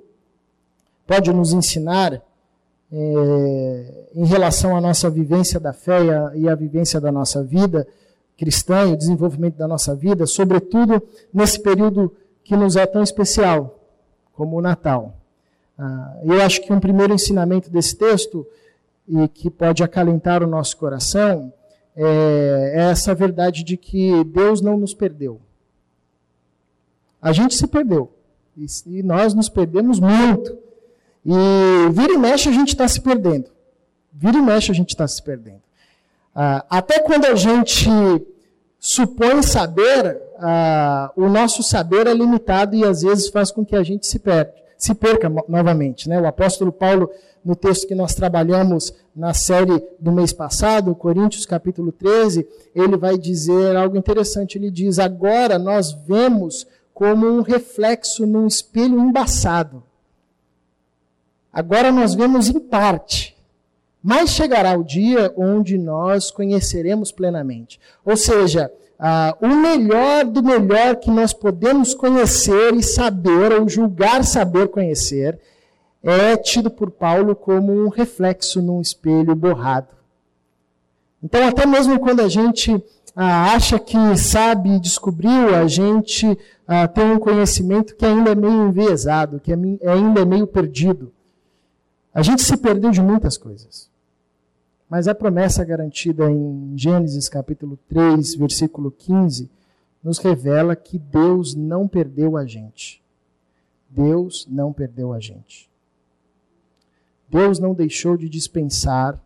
pode 1.08 1.32
nos 1.34 1.54
ensinar 1.54 2.22
é, 2.92 4.10
em 4.14 4.26
relação 4.26 4.76
à 4.76 4.82
nossa 4.82 5.10
vivência 5.10 5.60
da 5.60 5.74
fé 5.74 6.04
e 6.04 6.10
a, 6.10 6.32
e 6.36 6.50
a 6.50 6.56
vivência 6.56 7.00
da 7.00 7.12
nossa 7.12 7.44
vida 7.44 7.88
cristã 8.38 8.88
e 8.90 8.94
o 8.94 8.98
desenvolvimento 8.98 9.56
da 9.56 9.68
nossa 9.68 9.96
vida, 9.96 10.26
sobretudo 10.26 11.02
nesse 11.32 11.60
período 11.60 12.12
que 12.44 12.56
nos 12.56 12.76
é 12.76 12.88
tão 12.88 13.04
especial, 13.04 13.80
como 14.34 14.58
o 14.58 14.62
Natal. 14.62 15.16
Ah, 15.78 16.18
eu 16.24 16.42
acho 16.42 16.62
que 16.62 16.74
um 16.74 16.80
primeiro 16.80 17.14
ensinamento 17.14 17.70
desse 17.70 17.96
texto, 17.96 18.46
e 19.08 19.28
que 19.28 19.50
pode 19.50 19.84
acalentar 19.84 20.42
o 20.42 20.48
nosso 20.48 20.76
coração, 20.78 21.54
é, 21.96 22.74
é 22.76 22.82
essa 22.90 23.14
verdade 23.14 23.64
de 23.64 23.77
que 23.77 24.24
Deus 24.24 24.62
não 24.62 24.77
nos 24.77 24.94
perdeu. 24.94 25.40
A 27.22 27.32
gente 27.32 27.54
se 27.56 27.68
perdeu. 27.68 28.12
E, 28.58 28.66
e 28.88 29.04
nós 29.04 29.34
nos 29.34 29.50
perdemos 29.50 30.00
muito. 30.00 30.58
E 31.25 31.90
vira 31.92 32.14
e 32.14 32.18
mexe 32.18 32.50
a 32.50 32.51
gente 32.51 32.70
está 32.70 32.88
se 32.88 33.00
perdendo. 33.00 33.50
Vira 34.12 34.38
e 34.38 34.42
mexe 34.42 34.72
a 34.72 34.75
gente 34.75 34.90
está 34.90 35.07
se 35.07 35.22
perdendo. 35.22 35.62
Ah, 36.36 36.66
até 36.70 37.00
quando 37.00 37.25
a 37.25 37.36
gente 37.36 37.90
supõe 38.79 39.44
saber, 39.44 40.20
ah, 40.40 41.12
o 41.16 41.29
nosso 41.29 41.62
saber 41.62 42.07
é 42.07 42.14
limitado 42.14 42.75
e 42.75 42.84
às 42.84 43.03
vezes 43.03 43.29
faz 43.29 43.51
com 43.51 43.64
que 43.64 43.75
a 43.75 43.84
gente 43.84 44.07
se, 44.07 44.18
perde, 44.18 44.51
se 44.77 44.96
perca 44.96 45.31
novamente. 45.48 46.10
Né? 46.10 46.20
O 46.20 46.25
apóstolo 46.25 46.72
Paulo, 46.72 47.10
no 47.46 47.55
texto 47.55 47.88
que 47.88 47.96
nós 47.96 48.16
trabalhamos 48.16 48.94
na 49.16 49.34
série 49.34 49.84
do 50.00 50.12
mês 50.12 50.34
passado, 50.34 50.96
Coríntios 50.96 51.46
capítulo 51.46 51.92
13, 51.92 52.48
ele 52.74 52.98
vai 52.98 53.18
dizer 53.18 53.75
algo 53.75 53.98
interessante. 53.98 54.57
Ele 54.57 54.72
diz: 54.72 54.98
Agora 54.98 55.60
nós 55.60 55.92
vemos 55.92 56.66
como 56.94 57.27
um 57.27 57.42
reflexo 57.42 58.25
num 58.25 58.48
espelho 58.48 59.00
embaçado. 59.00 59.84
Agora 61.51 61.92
nós 61.92 62.14
vemos 62.14 62.50
em 62.50 62.59
parte. 62.59 63.35
Mas 64.01 64.31
chegará 64.31 64.77
o 64.77 64.83
dia 64.83 65.31
onde 65.37 65.77
nós 65.77 66.31
conheceremos 66.31 67.11
plenamente. 67.11 67.79
Ou 68.03 68.18
seja, 68.18 68.72
ah, 68.98 69.35
o 69.42 69.48
melhor 69.48 70.25
do 70.25 70.42
melhor 70.42 70.96
que 70.96 71.11
nós 71.11 71.33
podemos 71.33 71.94
conhecer 71.94 72.74
e 72.74 72.81
saber, 72.81 73.51
ou 73.51 73.68
julgar 73.68 74.24
saber 74.24 74.70
conhecer, 74.70 75.40
é 76.03 76.35
tido 76.35 76.72
por 76.72 76.90
Paulo 76.90 77.35
como 77.35 77.72
um 77.72 77.90
reflexo 77.90 78.61
num 78.61 78.81
espelho 78.81 79.35
borrado. 79.35 79.90
Então, 81.24 81.48
até 81.48 81.66
mesmo 81.68 82.00
quando 82.00 82.22
a 82.22 82.27
gente 82.27 82.83
ah, 83.16 83.53
acha 83.53 83.77
que 83.77 83.98
sabe 84.18 84.70
e 84.70 84.79
descobriu, 84.79 85.55
a 85.55 85.68
gente 85.68 86.37
ah, 86.68 86.87
tem 86.87 87.05
um 87.05 87.20
conhecimento 87.20 87.96
que 87.96 88.05
ainda 88.05 88.31
é 88.31 88.35
meio 88.35 88.68
enviesado, 88.68 89.40
que 89.40 89.51
é 89.51 89.55
ainda 89.92 90.22
é 90.22 90.25
meio 90.25 90.48
perdido. 90.48 91.11
A 92.14 92.22
gente 92.22 92.42
se 92.44 92.58
perdeu 92.58 92.92
de 92.92 93.02
muitas 93.02 93.38
coisas. 93.38 93.90
Mas 94.90 95.08
a 95.08 95.16
promessa 95.16 95.64
garantida 95.64 96.30
em 96.30 96.74
Gênesis 96.78 97.30
capítulo 97.30 97.80
3, 97.88 98.36
versículo 98.36 98.92
15, 98.92 99.50
nos 100.04 100.18
revela 100.18 100.76
que 100.76 101.00
Deus 101.00 101.56
não 101.56 101.88
perdeu 101.88 102.36
a 102.36 102.46
gente. 102.46 103.02
Deus 103.90 104.46
não 104.50 104.74
perdeu 104.74 105.14
a 105.14 105.20
gente. 105.20 105.70
Deus 107.30 107.60
não 107.60 107.74
deixou 107.74 108.18
de 108.18 108.28
dispensar, 108.28 109.18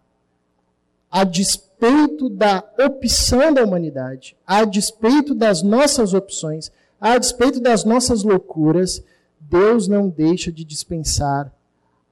a 1.09 1.23
despeito 1.23 2.29
da 2.29 2.63
opção 2.79 3.51
da 3.51 3.63
humanidade, 3.63 4.37
a 4.45 4.63
despeito 4.63 5.33
das 5.33 5.63
nossas 5.63 6.13
opções, 6.13 6.71
a 7.01 7.17
despeito 7.17 7.59
das 7.59 7.83
nossas 7.83 8.21
loucuras, 8.21 9.03
Deus 9.39 9.87
não 9.87 10.07
deixa 10.07 10.51
de 10.51 10.63
dispensar 10.63 11.51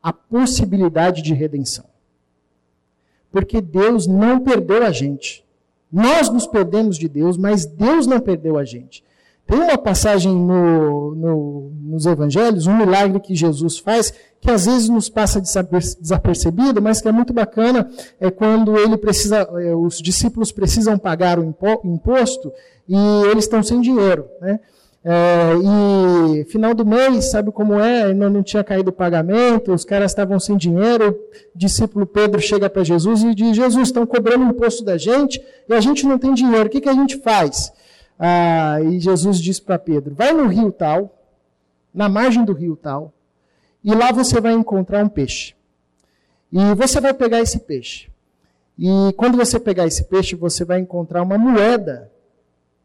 a 0.03 0.13
possibilidade 0.13 1.23
de 1.23 1.33
redenção 1.33 1.85
porque 3.33 3.59
Deus 3.59 4.05
não 4.05 4.39
perdeu 4.39 4.85
a 4.85 4.91
gente. 4.91 5.43
Nós 5.91 6.29
nos 6.29 6.45
perdemos 6.45 6.97
de 6.99 7.09
Deus, 7.09 7.35
mas 7.35 7.65
Deus 7.65 8.05
não 8.05 8.19
perdeu 8.19 8.59
a 8.59 8.63
gente. 8.63 9.03
Tem 9.45 9.59
uma 9.59 9.77
passagem 9.77 10.31
no, 10.31 11.15
no, 11.15 11.71
nos 11.81 12.05
evangelhos, 12.05 12.67
um 12.67 12.77
milagre 12.77 13.19
que 13.19 13.35
Jesus 13.35 13.79
faz, 13.79 14.13
que 14.39 14.51
às 14.51 14.65
vezes 14.65 14.87
nos 14.87 15.09
passa 15.09 15.41
desapercebido, 15.41 16.81
mas 16.81 17.01
que 17.01 17.07
é 17.07 17.11
muito 17.11 17.33
bacana, 17.33 17.89
é 18.19 18.29
quando 18.29 18.77
ele 18.77 18.97
precisa, 18.97 19.37
é, 19.59 19.75
os 19.75 19.97
discípulos 19.97 20.51
precisam 20.51 20.97
pagar 20.97 21.39
o 21.39 21.43
imposto 21.83 22.53
e 22.87 22.95
eles 23.31 23.45
estão 23.45 23.63
sem 23.63 23.81
dinheiro. 23.81 24.27
Né? 24.39 24.59
É, 25.05 25.51
e 26.39 26.45
final 26.45 26.73
do 26.73 26.85
mês, 26.85 27.29
sabe 27.31 27.51
como 27.51 27.77
é? 27.77 28.03
Ainda 28.03 28.29
não 28.29 28.41
tinha 28.41 28.63
caído 28.63 28.89
o 28.89 28.93
pagamento, 28.93 29.73
os 29.73 29.83
caras 29.83 30.11
estavam 30.11 30.39
sem 30.39 30.55
dinheiro. 30.55 31.19
O 31.53 31.57
discípulo 31.57 32.05
Pedro 32.05 32.39
chega 32.39 32.69
para 32.69 32.83
Jesus 32.83 33.21
e 33.21 33.35
diz: 33.35 33.55
Jesus, 33.55 33.89
estão 33.89 34.05
cobrando 34.05 34.45
imposto 34.45 34.83
da 34.83 34.97
gente 34.97 35.43
e 35.67 35.73
a 35.73 35.81
gente 35.81 36.05
não 36.05 36.17
tem 36.17 36.33
dinheiro, 36.33 36.67
o 36.67 36.69
que, 36.69 36.79
que 36.79 36.89
a 36.89 36.93
gente 36.93 37.17
faz? 37.17 37.73
Ah, 38.17 38.79
e 38.81 38.99
Jesus 38.99 39.39
diz 39.39 39.59
para 39.59 39.77
Pedro: 39.77 40.15
Vai 40.15 40.31
no 40.31 40.47
rio 40.47 40.71
tal, 40.71 41.13
na 41.93 42.07
margem 42.07 42.45
do 42.45 42.53
rio 42.53 42.77
tal, 42.77 43.11
e 43.83 43.93
lá 43.93 44.11
você 44.13 44.39
vai 44.39 44.53
encontrar 44.53 45.03
um 45.03 45.09
peixe. 45.09 45.53
E 46.49 46.75
você 46.75 47.01
vai 47.01 47.13
pegar 47.13 47.41
esse 47.41 47.59
peixe. 47.59 48.09
E 48.79 49.11
quando 49.17 49.37
você 49.37 49.59
pegar 49.59 49.85
esse 49.85 50.05
peixe, 50.05 50.35
você 50.35 50.63
vai 50.63 50.79
encontrar 50.79 51.21
uma 51.21 51.37
moeda 51.37 52.09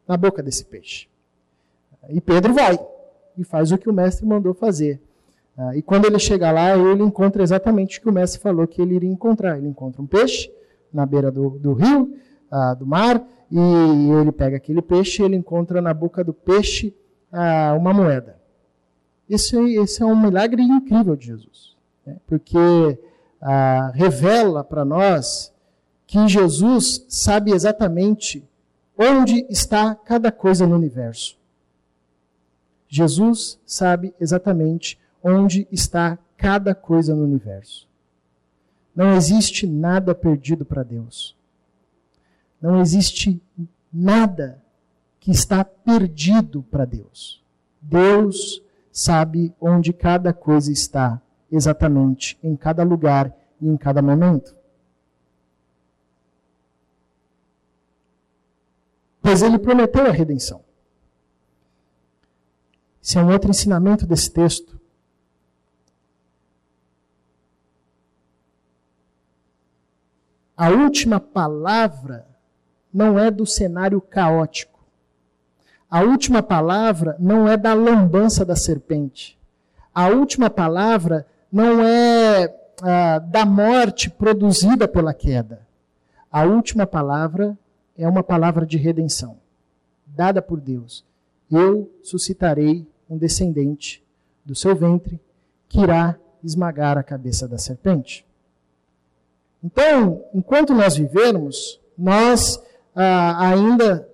na 0.07 0.17
boca 0.17 0.43
desse 0.43 0.65
peixe. 0.65 1.07
E 2.07 2.21
Pedro 2.21 2.53
vai 2.53 2.79
e 3.37 3.43
faz 3.43 3.71
o 3.71 3.77
que 3.77 3.89
o 3.89 3.93
mestre 3.93 4.25
mandou 4.25 4.53
fazer. 4.53 5.01
Ah, 5.57 5.75
e 5.75 5.81
quando 5.81 6.05
ele 6.05 6.19
chega 6.19 6.51
lá, 6.51 6.77
ele 6.77 7.03
encontra 7.03 7.43
exatamente 7.43 7.99
o 7.99 8.01
que 8.01 8.09
o 8.09 8.13
mestre 8.13 8.39
falou 8.39 8.65
que 8.65 8.81
ele 8.81 8.95
iria 8.95 9.09
encontrar. 9.09 9.57
Ele 9.57 9.67
encontra 9.67 10.01
um 10.01 10.07
peixe 10.07 10.51
na 10.91 11.05
beira 11.05 11.31
do, 11.31 11.49
do 11.51 11.73
rio, 11.73 12.13
ah, 12.49 12.73
do 12.73 12.85
mar 12.85 13.23
e 13.51 14.11
ele 14.21 14.31
pega 14.31 14.57
aquele 14.57 14.81
peixe 14.81 15.21
e 15.21 15.25
ele 15.25 15.35
encontra 15.35 15.81
na 15.81 15.93
boca 15.93 16.23
do 16.23 16.33
peixe 16.33 16.93
ah, 17.31 17.75
uma 17.77 17.93
moeda. 17.93 18.39
Esse, 19.29 19.57
esse 19.75 20.01
é 20.01 20.05
um 20.05 20.19
milagre 20.19 20.61
incrível 20.61 21.15
de 21.15 21.27
Jesus, 21.27 21.77
né? 22.05 22.17
porque 22.27 22.99
ah, 23.41 23.91
revela 23.93 24.63
para 24.63 24.83
nós 24.83 25.53
que 26.05 26.27
Jesus 26.27 27.05
sabe 27.07 27.51
exatamente 27.51 28.47
onde 28.97 29.45
está 29.49 29.95
cada 29.95 30.31
coisa 30.31 30.65
no 30.65 30.75
universo. 30.75 31.38
Jesus 32.89 33.59
sabe 33.67 34.15
exatamente 34.19 34.99
onde 35.23 35.67
está 35.71 36.17
cada 36.35 36.73
coisa 36.73 37.15
no 37.15 37.23
universo. 37.23 37.87
Não 38.95 39.15
existe 39.15 39.67
nada 39.67 40.15
perdido 40.15 40.65
para 40.65 40.81
Deus. 40.81 41.37
Não 42.59 42.81
existe 42.81 43.41
nada 43.93 44.61
que 45.19 45.29
está 45.29 45.63
perdido 45.63 46.63
para 46.63 46.83
Deus. 46.83 47.43
Deus 47.79 48.61
sabe 48.91 49.53
onde 49.61 49.93
cada 49.93 50.33
coisa 50.33 50.71
está, 50.71 51.21
exatamente, 51.51 52.39
em 52.43 52.55
cada 52.55 52.83
lugar 52.83 53.33
e 53.61 53.67
em 53.67 53.77
cada 53.77 54.01
momento. 54.01 54.55
Pois 59.21 59.43
ele 59.43 59.59
prometeu 59.59 60.07
a 60.07 60.11
redenção. 60.11 60.68
Esse 63.01 63.17
é 63.17 63.21
um 63.21 63.31
outro 63.31 63.49
ensinamento 63.49 64.05
desse 64.05 64.31
texto. 64.31 64.79
A 70.55 70.69
última 70.69 71.19
palavra 71.19 72.27
não 72.93 73.17
é 73.17 73.31
do 73.31 73.45
cenário 73.45 74.01
caótico. 74.01 74.79
A 75.89 76.01
última 76.01 76.43
palavra 76.43 77.15
não 77.17 77.47
é 77.47 77.55
da 77.55 77.73
lambança 77.73 78.43
da 78.43 78.55
serpente. 78.55 79.39
A 79.93 80.07
última 80.07 80.49
palavra 80.49 81.25
não 81.51 81.81
é 81.81 82.53
ah, 82.81 83.19
da 83.19 83.45
morte 83.45 84.09
produzida 84.09 84.87
pela 84.87 85.13
queda. 85.13 85.65
A 86.31 86.43
última 86.43 86.85
palavra 86.85 87.57
é 87.97 88.07
uma 88.07 88.21
palavra 88.21 88.65
de 88.65 88.77
redenção, 88.77 89.37
dada 90.05 90.41
por 90.41 90.59
Deus. 90.59 91.03
Eu 91.51 91.91
suscitarei 92.03 92.87
um 93.09 93.17
descendente 93.17 94.03
do 94.45 94.55
seu 94.55 94.75
ventre 94.75 95.19
que 95.67 95.79
irá 95.79 96.17
esmagar 96.43 96.97
a 96.97 97.03
cabeça 97.03 97.47
da 97.47 97.57
serpente. 97.57 98.25
Então, 99.63 100.23
enquanto 100.33 100.73
nós 100.73 100.95
vivermos, 100.95 101.79
nós 101.97 102.61
ah, 102.95 103.49
ainda 103.49 104.07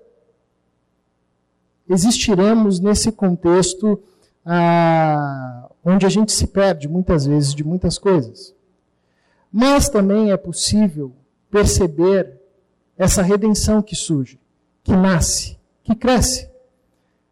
existiremos 1.87 2.79
nesse 2.79 3.11
contexto 3.11 4.01
ah, 4.45 5.69
onde 5.83 6.05
a 6.05 6.09
gente 6.09 6.31
se 6.31 6.47
perde 6.47 6.87
muitas 6.87 7.25
vezes 7.25 7.53
de 7.53 7.63
muitas 7.63 7.97
coisas. 7.97 8.55
Mas 9.51 9.87
também 9.87 10.31
é 10.31 10.37
possível 10.37 11.13
perceber 11.49 12.41
essa 12.97 13.21
redenção 13.21 13.81
que 13.81 13.95
surge, 13.95 14.39
que 14.83 14.95
nasce, 14.95 15.57
que 15.83 15.95
cresce. 15.95 16.49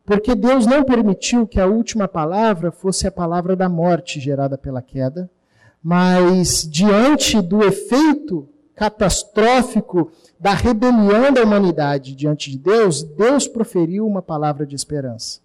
Porque 0.06 0.36
Deus 0.36 0.66
não 0.66 0.84
permitiu 0.84 1.48
que 1.48 1.60
a 1.60 1.66
última 1.66 2.08
palavra 2.08 2.72
fosse 2.72 3.08
a 3.08 3.12
palavra 3.12 3.56
da 3.56 3.70
morte 3.70 4.20
gerada 4.20 4.58
pela 4.58 4.82
queda, 4.82 5.30
mas 5.82 6.68
diante 6.70 7.42
do 7.42 7.64
efeito 7.64 8.48
catastrófico 8.76 10.12
da 10.40 10.54
rebelião 10.54 11.32
da 11.32 11.44
humanidade 11.44 12.16
diante 12.16 12.52
de 12.52 12.58
Deus, 12.58 13.02
Deus 13.02 13.48
proferiu 13.48 14.06
uma 14.06 14.22
palavra 14.22 14.66
de 14.66 14.76
esperança. 14.76 15.40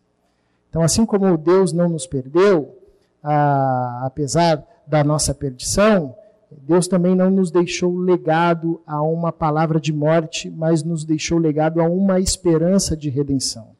Então, 0.68 0.82
assim 0.82 1.06
como 1.06 1.36
Deus 1.36 1.72
não 1.72 1.88
nos 1.88 2.06
perdeu, 2.06 2.76
a, 3.22 4.06
apesar 4.06 4.64
da 4.86 5.04
nossa 5.04 5.34
perdição, 5.34 6.14
Deus 6.50 6.88
também 6.88 7.14
não 7.14 7.30
nos 7.30 7.50
deixou 7.50 7.96
legado 7.96 8.80
a 8.86 9.02
uma 9.02 9.30
palavra 9.30 9.78
de 9.80 9.92
morte, 9.92 10.50
mas 10.50 10.82
nos 10.82 11.04
deixou 11.04 11.38
legado 11.38 11.80
a 11.80 11.84
uma 11.84 12.18
esperança 12.18 12.96
de 12.96 13.08
redenção. 13.08 13.77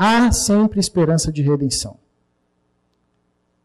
Há 0.00 0.30
sempre 0.30 0.78
esperança 0.78 1.32
de 1.32 1.42
redenção. 1.42 1.96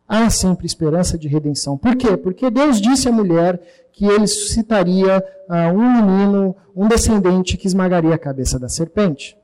Há 0.10 0.32
sempre 0.32 0.66
esperança 0.66 1.16
de 1.16 1.28
redenção. 1.28 1.78
Por 1.78 1.96
quê? 1.96 2.18
Porque 2.18 2.50
Deus 2.50 2.82
disse 2.82 3.08
à 3.08 3.12
mulher 3.12 3.62
que 3.92 4.04
ele 4.04 4.26
suscitaria 4.26 5.24
uh, 5.48 5.78
um 5.78 6.02
menino, 6.02 6.56
um 6.76 6.88
descendente 6.88 7.56
que 7.56 7.68
esmagaria 7.68 8.16
a 8.16 8.18
cabeça 8.18 8.58
da 8.58 8.68
serpente. 8.68 9.38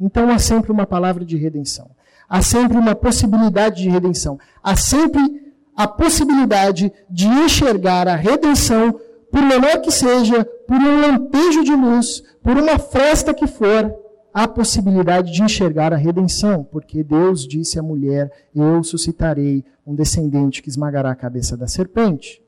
Então 0.00 0.30
há 0.30 0.38
sempre 0.38 0.70
uma 0.70 0.86
palavra 0.86 1.24
de 1.24 1.36
redenção. 1.36 1.90
Há 2.28 2.40
sempre 2.42 2.78
uma 2.78 2.94
possibilidade 2.94 3.82
de 3.82 3.88
redenção. 3.88 4.38
Há 4.62 4.76
sempre 4.76 5.52
a 5.76 5.88
possibilidade 5.88 6.92
de 7.10 7.26
enxergar 7.26 8.06
a 8.06 8.14
redenção, 8.14 9.00
por 9.32 9.42
menor 9.42 9.80
que 9.80 9.90
seja, 9.90 10.44
por 10.44 10.76
um 10.76 11.00
lampejo 11.00 11.64
de 11.64 11.74
luz, 11.74 12.22
por 12.40 12.56
uma 12.56 12.78
fresta 12.78 13.34
que 13.34 13.48
for, 13.48 14.05
a 14.36 14.46
possibilidade 14.46 15.32
de 15.32 15.42
enxergar 15.42 15.94
a 15.94 15.96
redenção, 15.96 16.62
porque 16.62 17.02
Deus 17.02 17.48
disse 17.48 17.78
à 17.78 17.82
mulher: 17.82 18.30
Eu 18.54 18.84
suscitarei 18.84 19.64
um 19.86 19.94
descendente 19.94 20.60
que 20.60 20.68
esmagará 20.68 21.10
a 21.10 21.16
cabeça 21.16 21.56
da 21.56 21.66
serpente. 21.66 22.42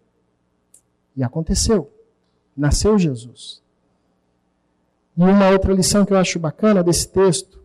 E 1.16 1.24
aconteceu. 1.24 1.90
Nasceu 2.54 2.98
Jesus. 2.98 3.62
E 5.16 5.22
uma 5.22 5.48
outra 5.48 5.72
lição 5.72 6.04
que 6.04 6.12
eu 6.12 6.18
acho 6.18 6.38
bacana 6.38 6.84
desse 6.84 7.08
texto 7.08 7.58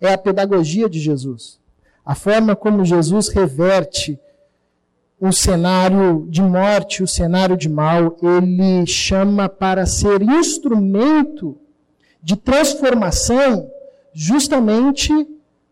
é 0.00 0.12
a 0.12 0.18
pedagogia 0.18 0.88
de 0.88 1.00
Jesus. 1.00 1.58
A 2.06 2.14
forma 2.14 2.54
como 2.54 2.84
Jesus 2.84 3.26
reverte 3.26 4.20
o 5.20 5.32
cenário 5.32 6.28
de 6.30 6.42
morte, 6.42 7.02
o 7.02 7.08
cenário 7.08 7.56
de 7.56 7.68
mal, 7.68 8.16
ele 8.22 8.86
chama 8.86 9.48
para 9.48 9.84
ser 9.84 10.22
instrumento 10.22 11.59
de 12.22 12.36
transformação 12.36 13.70
justamente 14.12 15.12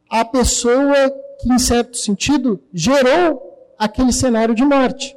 a 0.09 0.25
pessoa 0.25 1.11
que, 1.41 1.53
em 1.53 1.59
certo 1.59 1.97
sentido, 1.97 2.61
gerou 2.73 3.73
aquele 3.79 4.13
cenário 4.13 4.55
de 4.55 4.65
morte. 4.65 5.17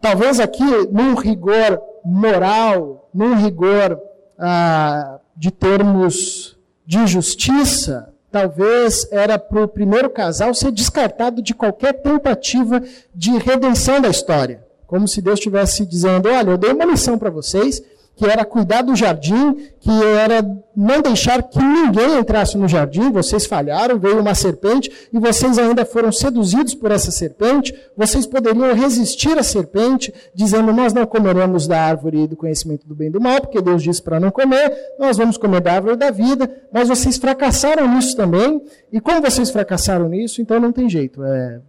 Talvez 0.00 0.40
aqui, 0.40 0.64
num 0.90 1.14
rigor 1.14 1.80
moral, 2.04 3.08
num 3.12 3.34
rigor 3.34 4.00
ah, 4.38 5.18
de 5.36 5.50
termos 5.50 6.56
de 6.86 7.06
justiça, 7.06 8.12
talvez 8.30 9.06
era 9.12 9.38
para 9.38 9.64
o 9.64 9.68
primeiro 9.68 10.08
casal 10.08 10.54
ser 10.54 10.72
descartado 10.72 11.42
de 11.42 11.54
qualquer 11.54 11.94
tentativa 11.94 12.82
de 13.14 13.30
redenção 13.38 14.00
da 14.00 14.08
história. 14.08 14.64
Como 14.86 15.06
se 15.06 15.20
Deus 15.20 15.38
estivesse 15.38 15.84
dizendo: 15.84 16.28
olha, 16.28 16.50
eu 16.50 16.58
dei 16.58 16.72
uma 16.72 16.86
missão 16.86 17.18
para 17.18 17.30
vocês, 17.30 17.82
que 18.20 18.26
era 18.26 18.44
cuidar 18.44 18.82
do 18.82 18.94
jardim, 18.94 19.54
que 19.80 19.90
era 19.90 20.42
não 20.76 21.00
deixar 21.00 21.42
que 21.42 21.58
ninguém 21.58 22.18
entrasse 22.18 22.58
no 22.58 22.68
jardim. 22.68 23.10
Vocês 23.10 23.46
falharam, 23.46 23.98
veio 23.98 24.20
uma 24.20 24.34
serpente 24.34 24.92
e 25.10 25.18
vocês 25.18 25.58
ainda 25.58 25.86
foram 25.86 26.12
seduzidos 26.12 26.74
por 26.74 26.90
essa 26.90 27.10
serpente. 27.10 27.74
Vocês 27.96 28.26
poderiam 28.26 28.74
resistir 28.74 29.38
à 29.38 29.42
serpente, 29.42 30.12
dizendo: 30.34 30.70
Nós 30.70 30.92
não 30.92 31.06
comeremos 31.06 31.66
da 31.66 31.80
árvore 31.80 32.26
do 32.26 32.36
conhecimento 32.36 32.86
do 32.86 32.94
bem 32.94 33.08
e 33.08 33.10
do 33.10 33.22
mal, 33.22 33.40
porque 33.40 33.62
Deus 33.62 33.82
disse 33.82 34.02
para 34.02 34.20
não 34.20 34.30
comer, 34.30 34.70
nós 34.98 35.16
vamos 35.16 35.38
comer 35.38 35.62
da 35.62 35.72
árvore 35.72 35.96
da 35.96 36.10
vida. 36.10 36.62
Mas 36.70 36.88
vocês 36.88 37.16
fracassaram 37.16 37.88
nisso 37.88 38.14
também, 38.14 38.62
e 38.92 39.00
como 39.00 39.22
vocês 39.22 39.48
fracassaram 39.48 40.10
nisso, 40.10 40.42
então 40.42 40.60
não 40.60 40.72
tem 40.72 40.90
jeito, 40.90 41.24
é, 41.24 41.62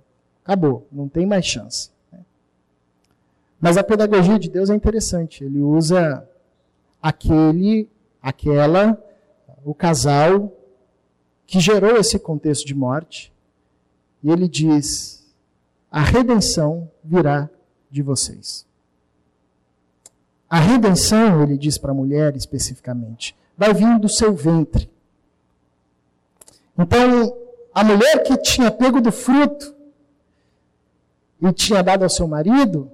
acabou, 0.43 0.85
não 0.91 1.07
tem 1.07 1.25
mais 1.25 1.45
chance. 1.45 1.89
Mas 3.57 3.77
a 3.77 3.83
pedagogia 3.83 4.37
de 4.37 4.49
Deus 4.49 4.69
é 4.69 4.75
interessante. 4.75 5.45
Ele 5.45 5.61
usa 5.61 6.27
aquele, 7.01 7.89
aquela, 8.21 9.01
o 9.65 9.73
casal 9.73 10.51
que 11.47 11.59
gerou 11.59 11.97
esse 11.97 12.19
contexto 12.19 12.65
de 12.65 12.75
morte. 12.75 13.33
E 14.23 14.29
ele 14.29 14.47
diz: 14.47 15.25
a 15.89 16.01
redenção 16.01 16.89
virá 17.03 17.49
de 17.89 18.01
vocês. 18.01 18.65
A 20.49 20.59
redenção, 20.59 21.43
ele 21.43 21.57
diz 21.57 21.77
para 21.77 21.91
a 21.91 21.95
mulher 21.95 22.35
especificamente, 22.35 23.35
vai 23.57 23.73
vir 23.73 23.97
do 23.99 24.09
seu 24.09 24.33
ventre. 24.33 24.89
Então, 26.77 27.37
a 27.73 27.83
mulher 27.83 28.21
que 28.23 28.35
tinha 28.37 28.69
pego 28.69 28.99
do 28.99 29.11
fruto 29.11 29.73
e 31.41 31.51
tinha 31.53 31.81
dado 31.81 32.03
ao 32.03 32.09
seu 32.09 32.27
marido, 32.27 32.91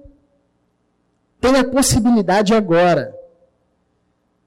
tem 1.40 1.56
a 1.56 1.64
possibilidade 1.68 2.54
agora 2.54 3.17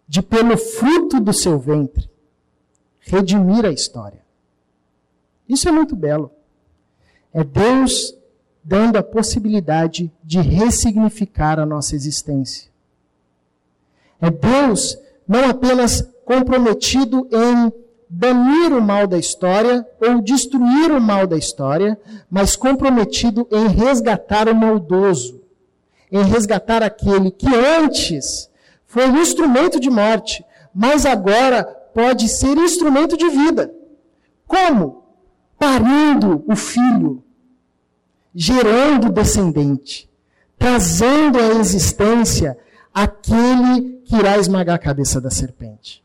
de, 0.08 0.22
pelo 0.22 0.58
fruto 0.58 1.20
do 1.20 1.34
seu 1.34 1.58
ventre, 1.60 2.10
redimir 3.00 3.66
a 3.66 3.72
história. 3.72 4.22
Isso 5.48 5.68
é 5.68 5.72
muito 5.72 5.96
belo. 5.96 6.32
É 7.34 7.44
Deus 7.44 8.16
dando 8.64 8.98
a 8.98 9.04
possibilidade 9.04 10.12
de 10.24 10.40
ressignificar 10.40 11.60
a 11.60 11.66
nossa 11.66 11.96
existência. 11.96 12.70
É 14.22 14.30
Deus 14.30 14.98
não 15.28 15.50
apenas 15.50 16.08
comprometido 16.26 17.28
em 17.32 17.74
banir 18.08 18.74
o 18.74 18.82
mal 18.82 19.08
da 19.08 19.18
história 19.18 19.88
ou 20.00 20.22
destruir 20.22 20.92
o 20.92 21.00
mal 21.00 21.26
da 21.26 21.38
história, 21.38 21.98
mas 22.30 22.56
comprometido 22.56 23.48
em 23.50 23.68
resgatar 23.70 24.50
o 24.50 24.56
maldoso, 24.56 25.42
em 26.12 26.22
resgatar 26.24 26.84
aquele 26.84 27.32
que 27.32 27.48
antes 27.48 28.51
foi 28.92 29.10
um 29.10 29.22
instrumento 29.22 29.80
de 29.80 29.90
morte, 29.90 30.44
mas 30.76 31.06
agora 31.06 31.64
pode 31.94 32.28
ser 32.28 32.58
instrumento 32.58 33.16
de 33.16 33.30
vida. 33.30 33.74
Como? 34.46 35.06
Parindo 35.58 36.44
o 36.46 36.58
filho, 36.58 37.24
gerando 38.36 39.10
descendente, 39.10 40.10
trazendo 40.60 41.40
à 41.40 41.54
existência 41.62 42.58
aquele 42.94 44.02
que 44.04 44.18
irá 44.18 44.38
esmagar 44.38 44.76
a 44.76 44.80
cabeça 44.80 45.22
da 45.22 45.32
serpente. 45.32 46.04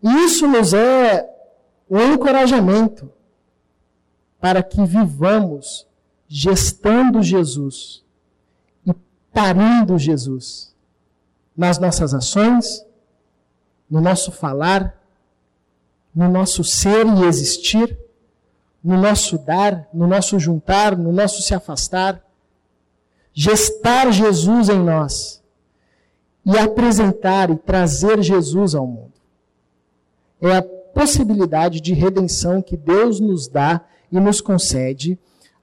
E 0.00 0.24
isso 0.24 0.46
nos 0.46 0.72
é 0.72 1.28
um 1.90 2.12
encorajamento 2.12 3.10
para 4.40 4.62
que 4.62 4.84
vivamos 4.84 5.88
gestando 6.28 7.20
Jesus 7.20 8.04
e 8.86 8.94
parindo 9.32 9.98
Jesus 9.98 10.71
nas 11.56 11.78
nossas 11.78 12.14
ações, 12.14 12.84
no 13.90 14.00
nosso 14.00 14.32
falar, 14.32 14.98
no 16.14 16.28
nosso 16.28 16.64
ser 16.64 17.06
e 17.06 17.24
existir, 17.24 17.98
no 18.82 19.00
nosso 19.00 19.38
dar, 19.38 19.88
no 19.92 20.06
nosso 20.06 20.38
juntar, 20.38 20.96
no 20.96 21.12
nosso 21.12 21.42
se 21.42 21.54
afastar. 21.54 22.22
Gestar 23.34 24.12
Jesus 24.12 24.68
em 24.68 24.78
nós 24.78 25.42
e 26.44 26.58
apresentar 26.58 27.50
e 27.50 27.56
trazer 27.56 28.22
Jesus 28.22 28.74
ao 28.74 28.86
mundo. 28.86 29.12
É 30.40 30.56
a 30.56 30.62
possibilidade 30.62 31.80
de 31.80 31.94
redenção 31.94 32.60
que 32.60 32.76
Deus 32.76 33.20
nos 33.20 33.48
dá 33.48 33.80
e 34.10 34.20
nos 34.20 34.40
concede 34.40 35.18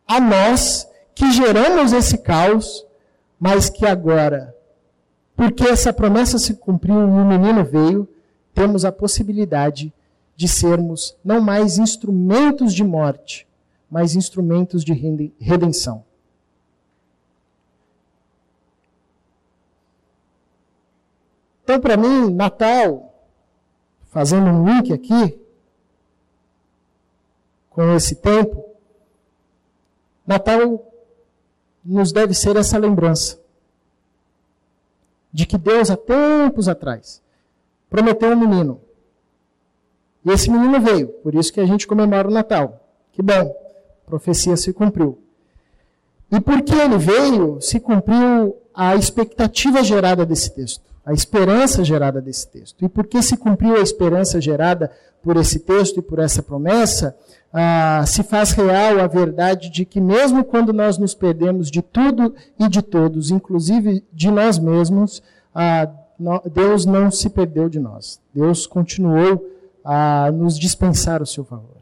a 0.08 0.20
nós 0.20 0.88
que 1.14 1.32
geramos 1.32 1.94
esse 1.94 2.18
caos, 2.18 2.86
mas 3.40 3.70
que 3.70 3.86
agora, 3.86 4.56
porque 5.40 5.64
essa 5.64 5.94
promessa 5.94 6.38
se 6.38 6.54
cumpriu 6.56 7.00
e 7.00 7.04
o 7.06 7.26
menino 7.26 7.64
veio, 7.64 8.06
temos 8.54 8.84
a 8.84 8.92
possibilidade 8.92 9.94
de 10.36 10.50
sermos 10.50 11.16
não 11.24 11.40
mais 11.40 11.78
instrumentos 11.78 12.74
de 12.74 12.84
morte, 12.84 13.48
mas 13.90 14.18
instrumentos 14.18 14.84
de 14.84 14.92
redenção. 15.40 16.04
Então, 21.64 21.80
para 21.80 21.96
mim, 21.96 22.34
Natal, 22.34 23.24
fazendo 24.10 24.50
um 24.50 24.66
link 24.66 24.92
aqui 24.92 25.40
com 27.70 27.94
esse 27.96 28.16
tempo, 28.16 28.66
Natal 30.28 30.86
nos 31.86 32.12
deve 32.12 32.34
ser 32.34 32.58
essa 32.58 32.78
lembrança 32.78 33.40
de 35.32 35.46
que 35.46 35.58
Deus, 35.58 35.90
há 35.90 35.98
tempos 35.98 36.68
atrás, 36.68 37.22
prometeu 37.90 38.32
um 38.32 38.36
menino. 38.36 38.82
E 40.26 40.32
esse 40.32 40.50
menino 40.50 40.80
veio, 40.82 41.08
por 41.08 41.36
isso 41.36 41.52
que 41.54 41.62
a 41.62 41.66
gente 41.66 41.88
comemora 41.88 42.28
o 42.28 42.32
Natal. 42.32 42.86
Que 43.12 43.22
bom, 43.22 43.56
a 44.06 44.10
profecia 44.10 44.58
se 44.58 44.74
cumpriu. 44.74 45.18
E 46.32 46.40
porque 46.40 46.76
ele 46.76 46.98
veio, 46.98 47.60
se 47.62 47.80
cumpriu 47.80 48.58
a 48.74 48.96
expectativa 48.96 49.84
gerada 49.84 50.26
desse 50.26 50.54
texto 50.54 50.90
a 51.10 51.14
esperança 51.14 51.84
gerada 51.84 52.22
desse 52.22 52.48
texto. 52.48 52.86
E 52.86 52.88
porque 52.88 53.24
se 53.24 53.36
cumpriu 53.36 53.76
a 53.76 53.82
esperança 53.82 54.40
gerada 54.40 54.92
por 55.24 55.38
esse 55.38 55.58
texto 55.58 55.98
e 55.98 56.04
por 56.04 56.20
essa 56.20 56.44
promessa, 56.44 57.18
ah, 57.52 58.04
se 58.06 58.22
faz 58.24 58.52
real 58.52 59.00
a 59.00 59.08
verdade 59.08 59.70
de 59.70 59.86
que, 59.86 60.00
mesmo 60.00 60.44
quando 60.44 60.72
nós 60.72 60.98
nos 60.98 61.16
perdemos 61.16 61.72
de 61.72 61.82
tudo 61.82 62.36
e 62.60 62.68
de 62.68 62.82
todos, 62.82 63.32
inclusive 63.32 64.04
de 64.14 64.30
nós 64.30 64.60
mesmos, 64.60 65.22
ah, 65.54 65.90
Deus 66.52 66.86
não 66.86 67.10
se 67.10 67.30
perdeu 67.30 67.70
de 67.70 67.80
nós. 67.80 68.22
Deus 68.34 68.68
continuou 68.68 69.46
a 69.84 70.32
nos 70.32 70.60
dispensar 70.60 71.22
o 71.22 71.26
seu 71.26 71.44
favor. 71.44 71.78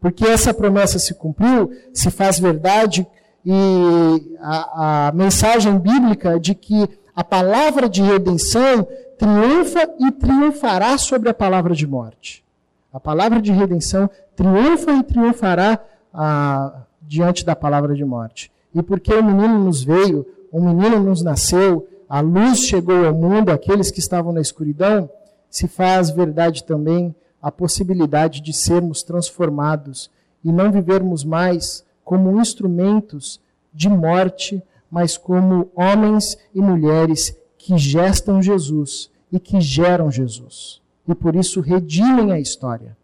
Porque 0.00 0.24
essa 0.24 0.54
promessa 0.54 0.98
se 0.98 1.14
cumpriu, 1.14 1.70
se 1.92 2.10
faz 2.10 2.38
verdade, 2.38 3.06
e 3.44 4.36
a, 4.40 5.08
a 5.08 5.12
mensagem 5.12 5.78
bíblica 5.78 6.38
de 6.38 6.54
que 6.54 6.88
a 7.14 7.22
palavra 7.22 7.88
de 7.88 8.02
redenção 8.02 8.86
triunfa 9.18 9.88
e 10.00 10.10
triunfará 10.10 10.96
sobre 10.96 11.28
a 11.28 11.34
palavra 11.34 11.74
de 11.74 11.86
morte. 11.86 12.44
A 12.92 13.00
palavra 13.00 13.40
de 13.40 13.52
redenção 13.52 14.08
triunfa 14.36 14.92
e 14.92 15.02
triunfará 15.02 15.78
ah, 16.12 16.82
diante 17.00 17.44
da 17.44 17.54
palavra 17.54 17.94
de 17.94 18.04
morte. 18.04 18.50
E 18.74 18.82
porque 18.82 19.12
o 19.12 19.22
menino 19.22 19.58
nos 19.58 19.82
veio, 19.82 20.26
o 20.50 20.60
menino 20.60 21.00
nos 21.00 21.22
nasceu, 21.22 21.86
a 22.08 22.20
luz 22.20 22.60
chegou 22.60 23.06
ao 23.06 23.14
mundo, 23.14 23.50
aqueles 23.50 23.90
que 23.90 24.00
estavam 24.00 24.32
na 24.32 24.40
escuridão, 24.40 25.08
se 25.48 25.68
faz 25.68 26.10
verdade 26.10 26.64
também 26.64 27.14
a 27.40 27.50
possibilidade 27.50 28.40
de 28.40 28.52
sermos 28.52 29.02
transformados 29.02 30.10
e 30.44 30.52
não 30.52 30.70
vivermos 30.70 31.24
mais 31.24 31.84
como 32.04 32.40
instrumentos 32.40 33.40
de 33.72 33.88
morte, 33.88 34.62
mas 34.90 35.16
como 35.16 35.70
homens 35.74 36.36
e 36.54 36.60
mulheres 36.60 37.36
que 37.56 37.76
gestam 37.78 38.42
Jesus 38.42 39.10
e 39.30 39.40
que 39.40 39.60
geram 39.60 40.10
Jesus. 40.10 40.80
E 41.08 41.14
por 41.14 41.34
isso 41.34 41.60
redimem 41.60 42.32
a 42.32 42.38
história. 42.38 42.96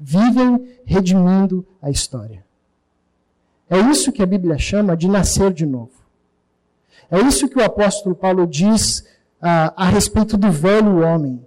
Vivem 0.00 0.66
redimindo 0.86 1.66
a 1.82 1.90
história. 1.90 2.42
É 3.68 3.78
isso 3.78 4.10
que 4.10 4.22
a 4.22 4.26
Bíblia 4.26 4.56
chama 4.58 4.96
de 4.96 5.06
nascer 5.06 5.52
de 5.52 5.66
novo. 5.66 5.92
É 7.10 7.20
isso 7.20 7.48
que 7.48 7.58
o 7.58 7.64
apóstolo 7.64 8.14
Paulo 8.14 8.46
diz 8.46 9.04
ah, 9.40 9.72
a 9.76 9.84
respeito 9.84 10.36
do 10.36 10.50
velho 10.50 11.02
homem. 11.02 11.44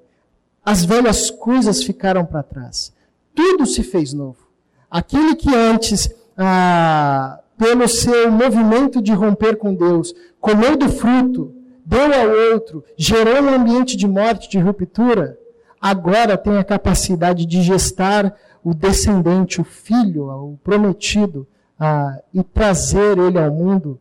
As 0.64 0.86
velhas 0.86 1.32
coisas 1.32 1.84
ficaram 1.84 2.26
para 2.26 2.44
trás. 2.44 2.94
Tudo 3.34 3.66
se 3.66 3.82
fez 3.82 4.14
novo. 4.14 4.48
Aquele 4.90 5.36
que 5.36 5.54
antes 5.54 6.14
ah, 6.38 7.40
pelo 7.58 7.88
seu 7.88 8.32
movimento 8.32 9.02
de 9.02 9.12
romper 9.12 9.58
com 9.58 9.74
Deus, 9.74 10.14
comeu 10.40 10.76
do 10.76 10.90
fruto, 10.90 11.54
deu 11.86 12.14
ao 12.14 12.54
outro, 12.54 12.84
gerou 12.98 13.42
um 13.42 13.54
ambiente 13.54 13.96
de 13.96 14.08
morte, 14.08 14.50
de 14.50 14.60
ruptura, 14.60 15.38
agora 15.84 16.38
tem 16.38 16.58
a 16.58 16.64
capacidade 16.64 17.46
de 17.46 17.62
gestar 17.62 18.34
o 18.64 18.74
descendente, 18.74 19.60
o 19.60 19.66
filho, 19.66 20.30
o 20.30 20.58
prometido, 20.64 21.46
ah, 21.78 22.22
e 22.34 22.42
trazer 22.42 23.18
ele 23.18 23.38
ao 23.38 23.52
mundo, 23.52 24.00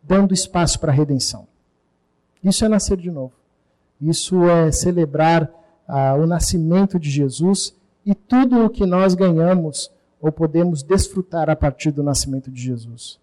dando 0.00 0.32
espaço 0.32 0.78
para 0.78 0.92
a 0.92 0.94
redenção. 0.94 1.48
Isso 2.42 2.64
é 2.64 2.68
nascer 2.68 2.96
de 2.96 3.10
novo. 3.10 3.32
Isso 4.00 4.44
é 4.48 4.70
celebrar 4.70 5.50
ah, 5.88 6.14
o 6.14 6.24
nascimento 6.24 7.00
de 7.00 7.10
Jesus 7.10 7.74
e 8.06 8.14
tudo 8.14 8.64
o 8.64 8.70
que 8.70 8.86
nós 8.86 9.14
ganhamos 9.14 9.90
ou 10.20 10.30
podemos 10.30 10.84
desfrutar 10.84 11.50
a 11.50 11.56
partir 11.56 11.90
do 11.90 12.04
nascimento 12.04 12.48
de 12.48 12.62
Jesus. 12.62 13.18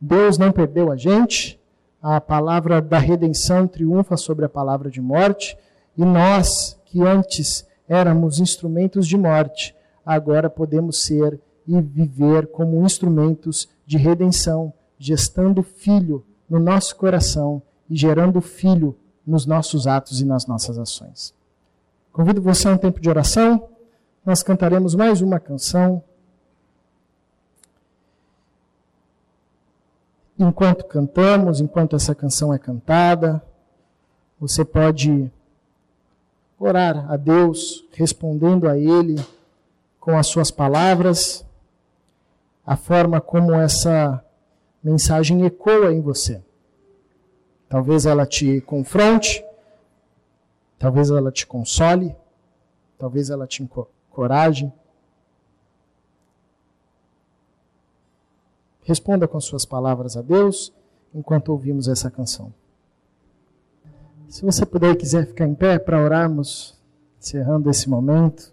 Deus 0.00 0.36
não 0.36 0.50
perdeu 0.50 0.90
a 0.90 0.96
gente, 0.96 1.60
a 2.02 2.20
palavra 2.20 2.82
da 2.82 2.98
redenção 2.98 3.68
triunfa 3.68 4.16
sobre 4.16 4.44
a 4.44 4.48
palavra 4.48 4.90
de 4.90 5.00
morte, 5.00 5.56
e 5.96 6.04
nós, 6.04 6.77
que 6.90 7.02
antes 7.02 7.66
éramos 7.88 8.38
instrumentos 8.38 9.06
de 9.06 9.16
morte, 9.16 9.74
agora 10.04 10.48
podemos 10.50 11.02
ser 11.02 11.40
e 11.66 11.80
viver 11.80 12.46
como 12.48 12.84
instrumentos 12.84 13.68
de 13.86 13.98
redenção, 13.98 14.72
gestando 14.98 15.62
filho 15.62 16.24
no 16.48 16.58
nosso 16.58 16.96
coração 16.96 17.62
e 17.88 17.96
gerando 17.96 18.40
filho 18.40 18.96
nos 19.26 19.46
nossos 19.46 19.86
atos 19.86 20.20
e 20.20 20.24
nas 20.24 20.46
nossas 20.46 20.78
ações. 20.78 21.34
Convido 22.12 22.40
você 22.40 22.68
a 22.68 22.72
um 22.72 22.78
tempo 22.78 23.00
de 23.00 23.08
oração 23.08 23.68
nós 24.28 24.42
cantaremos 24.42 24.94
mais 24.94 25.22
uma 25.22 25.40
canção. 25.40 26.04
Enquanto 30.38 30.84
cantamos, 30.84 31.62
enquanto 31.62 31.96
essa 31.96 32.14
canção 32.14 32.52
é 32.52 32.58
cantada, 32.58 33.42
você 34.38 34.66
pode 34.66 35.32
orar 36.58 37.10
a 37.10 37.16
Deus, 37.16 37.86
respondendo 37.92 38.68
a 38.68 38.76
Ele 38.76 39.16
com 40.00 40.16
as 40.16 40.26
suas 40.26 40.50
palavras, 40.50 41.44
a 42.66 42.76
forma 42.76 43.20
como 43.20 43.54
essa 43.54 44.24
mensagem 44.82 45.44
ecoa 45.44 45.92
em 45.92 46.00
você. 46.00 46.42
Talvez 47.68 48.06
ela 48.06 48.26
te 48.26 48.60
confronte, 48.62 49.44
talvez 50.78 51.10
ela 51.10 51.30
te 51.30 51.46
console, 51.46 52.14
talvez 52.98 53.30
ela 53.30 53.46
te 53.46 53.68
coragem. 54.10 54.72
Responda 58.82 59.28
com 59.28 59.38
suas 59.40 59.66
palavras 59.66 60.16
a 60.16 60.22
Deus 60.22 60.72
enquanto 61.14 61.50
ouvimos 61.50 61.88
essa 61.88 62.10
canção. 62.10 62.52
Se 64.28 64.44
você 64.44 64.66
puder 64.66 64.92
e 64.92 64.96
quiser 64.96 65.26
ficar 65.26 65.46
em 65.46 65.54
pé 65.54 65.78
para 65.78 66.02
orarmos, 66.02 66.78
encerrando 67.18 67.70
esse 67.70 67.88
momento. 67.88 68.52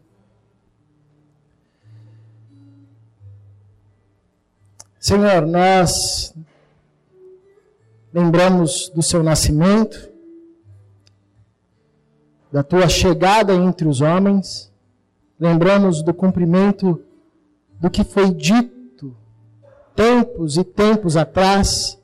Senhor, 4.97 5.45
nós 5.45 6.33
lembramos 8.13 8.89
do 8.89 9.03
seu 9.03 9.21
nascimento, 9.21 10.09
da 12.49 12.63
tua 12.63 12.87
chegada 12.87 13.53
entre 13.53 13.85
os 13.85 13.99
homens, 13.99 14.71
lembramos 15.37 16.01
do 16.01 16.13
cumprimento 16.13 17.03
do 17.81 17.89
que 17.89 18.05
foi 18.05 18.33
dito 18.33 19.15
tempos 19.93 20.55
e 20.55 20.63
tempos 20.63 21.17
atrás 21.17 22.01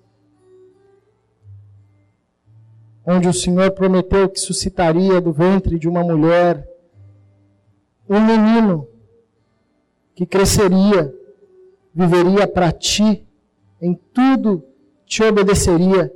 onde 3.06 3.28
o 3.28 3.34
Senhor 3.34 3.72
prometeu 3.72 4.30
que 4.30 4.40
suscitaria 4.40 5.20
do 5.20 5.32
ventre 5.32 5.80
de 5.80 5.88
uma 5.88 6.04
mulher 6.04 6.68
um 8.10 8.20
menino 8.20 8.88
que 10.14 10.26
cresceria, 10.26 11.14
viveria 11.94 12.46
para 12.46 12.72
ti, 12.72 13.26
em 13.82 13.94
tudo 14.14 14.64
te 15.06 15.24
obedeceria, 15.24 16.14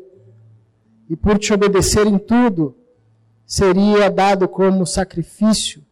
e 1.10 1.15
por 1.15 1.39
te 1.39 1.54
obedecer 1.54 2.06
em 2.06 2.17
tudo, 2.17 2.76
seria 3.45 4.10
dado 4.10 4.48
como 4.48 4.86
sacrifício 4.86 5.84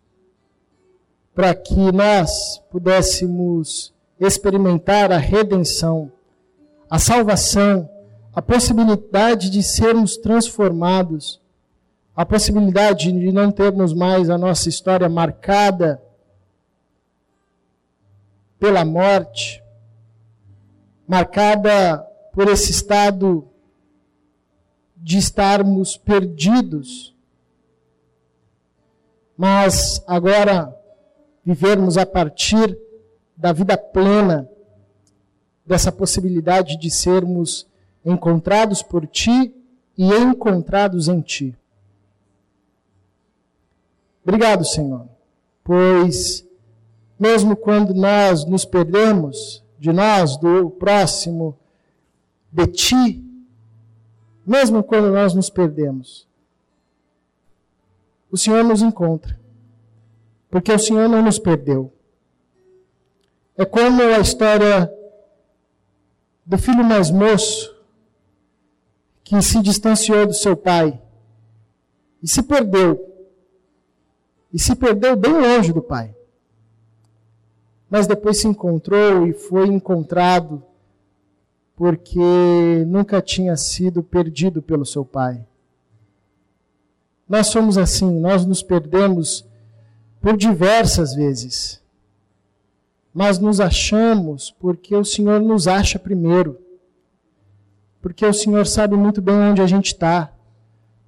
para 1.34 1.56
que 1.56 1.91
nós 1.91 2.62
pudéssemos 2.69 3.93
experimentar 4.19 5.12
a 5.12 5.17
redenção, 5.17 6.12
a 6.89 6.99
salvação 6.99 7.89
a 8.34 8.41
possibilidade 8.41 9.50
de 9.50 9.62
sermos 9.62 10.17
transformados, 10.17 11.39
a 12.15 12.26
possibilidade 12.26 13.12
de 13.12 13.32
não 13.32 13.52
termos 13.52 13.93
mais 13.93 14.30
a 14.30 14.38
nossa 14.38 14.69
história 14.69 15.08
marcada 15.08 16.02
pela 18.60 18.84
morte, 18.84 19.63
marcada 21.08 22.00
por 22.34 22.48
esse 22.48 22.72
estado 22.72 23.48
de 24.98 25.17
estarmos 25.17 25.96
perdidos, 25.96 27.15
mas 29.38 30.04
agora 30.08 30.76
vivermos 31.46 31.98
a 31.98 32.06
partir 32.06 32.76
da 33.38 33.52
vida 33.52 33.78
plena, 33.78 34.50
dessa 35.65 35.91
possibilidade 35.91 36.78
de 36.78 36.89
sermos 36.89 37.67
encontrados 38.06 38.82
por 38.82 39.08
ti 39.08 39.54
e 39.98 40.13
encontrados 40.13 41.08
em 41.08 41.22
ti. 41.22 41.56
Obrigado, 44.24 44.66
Senhor, 44.66 45.08
pois 45.63 46.46
mesmo 47.20 47.56
quando 47.56 47.94
nós 47.94 48.46
nos 48.46 48.66
perdemos 48.66 49.63
de 49.80 49.92
nós, 49.92 50.38
do 50.38 50.70
próximo, 50.70 51.58
de 52.52 52.68
ti, 52.68 53.24
mesmo 54.46 54.84
quando 54.84 55.12
nós 55.12 55.34
nos 55.34 55.50
perdemos, 55.50 56.28
o 58.32 58.38
Senhor 58.38 58.63
nos 58.63 58.82
encontra, 58.82 59.39
porque 60.50 60.72
o 60.72 60.80
Senhor 60.80 61.08
não 61.08 61.22
nos 61.22 61.38
perdeu. 61.38 61.94
É 63.58 63.66
como 63.66 64.02
a 64.02 64.20
história 64.20 64.92
do 66.46 66.58
filho 66.58 66.84
mais 66.84 67.12
moço 67.12 67.72
que 69.23 69.41
se 69.41 69.62
distanciou 69.62 70.27
do 70.27 70.33
seu 70.33 70.55
pai 70.55 71.01
e 72.21 72.27
se 72.27 72.43
perdeu. 72.43 73.09
E 74.51 74.59
se 74.59 74.75
perdeu 74.75 75.15
bem 75.15 75.33
longe 75.33 75.73
do 75.73 75.81
pai. 75.81 76.15
Mas 77.89 78.05
depois 78.05 78.39
se 78.39 78.47
encontrou 78.47 79.27
e 79.27 79.33
foi 79.33 79.67
encontrado 79.67 80.63
porque 81.75 82.86
nunca 82.88 83.21
tinha 83.21 83.57
sido 83.57 84.03
perdido 84.03 84.62
pelo 84.62 84.86
seu 84.86 85.03
pai. 85.03 85.45
Nós 87.27 87.47
somos 87.47 87.77
assim, 87.77 88.19
nós 88.19 88.45
nos 88.45 88.62
perdemos 88.62 89.45
por 90.21 90.38
diversas 90.38 91.15
vezes. 91.15 91.81
Mas 93.13 93.39
nos 93.39 93.59
achamos 93.59 94.51
porque 94.51 94.95
o 94.95 95.05
Senhor 95.05 95.41
nos 95.41 95.67
acha 95.67 95.97
primeiro 95.97 96.62
porque 98.04 98.26
o 98.26 98.34
Senhor 98.34 98.68
sabe 98.68 98.98
muito 98.98 99.22
bem 99.22 99.34
onde 99.34 99.62
a 99.62 99.66
gente 99.66 99.94
está, 99.94 100.30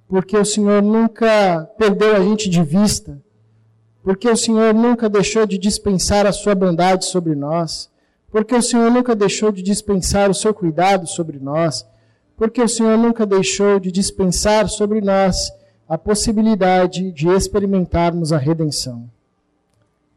porque 0.08 0.34
o 0.34 0.46
Senhor 0.46 0.82
nunca 0.82 1.70
perdeu 1.76 2.16
a 2.16 2.20
gente 2.20 2.48
de 2.48 2.62
vista, 2.62 3.20
porque 4.02 4.26
o 4.26 4.36
Senhor 4.36 4.72
nunca 4.72 5.06
deixou 5.06 5.46
de 5.46 5.58
dispensar 5.58 6.26
a 6.26 6.32
sua 6.32 6.54
bondade 6.54 7.04
sobre 7.04 7.34
nós, 7.34 7.90
porque 8.30 8.54
o 8.54 8.62
Senhor 8.62 8.90
nunca 8.90 9.14
deixou 9.14 9.52
de 9.52 9.62
dispensar 9.62 10.30
o 10.30 10.34
seu 10.34 10.54
cuidado 10.54 11.06
sobre 11.06 11.38
nós, 11.38 11.86
porque 12.34 12.62
o 12.62 12.68
Senhor 12.68 12.96
nunca 12.96 13.26
deixou 13.26 13.78
de 13.78 13.92
dispensar 13.92 14.66
sobre 14.70 15.02
nós 15.02 15.52
a 15.86 15.98
possibilidade 15.98 17.12
de 17.12 17.28
experimentarmos 17.28 18.32
a 18.32 18.38
redenção. 18.38 19.04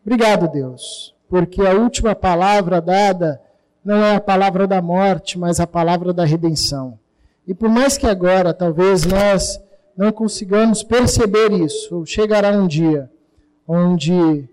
Obrigado, 0.05 0.49
Deus, 0.49 1.13
porque 1.27 1.61
a 1.61 1.73
última 1.73 2.15
palavra 2.15 2.79
dada 2.79 3.41
não 3.83 4.03
é 4.03 4.15
a 4.15 4.21
palavra 4.21 4.67
da 4.67 4.81
morte, 4.81 5.37
mas 5.37 5.59
a 5.59 5.67
palavra 5.67 6.13
da 6.13 6.25
redenção. 6.25 6.99
E 7.47 7.53
por 7.53 7.69
mais 7.69 7.97
que 7.97 8.05
agora 8.05 8.53
talvez 8.53 9.05
nós 9.05 9.59
não 9.97 10.11
consigamos 10.11 10.83
perceber 10.83 11.51
isso, 11.51 12.05
chegará 12.05 12.51
um 12.51 12.67
dia 12.67 13.09
onde 13.67 14.49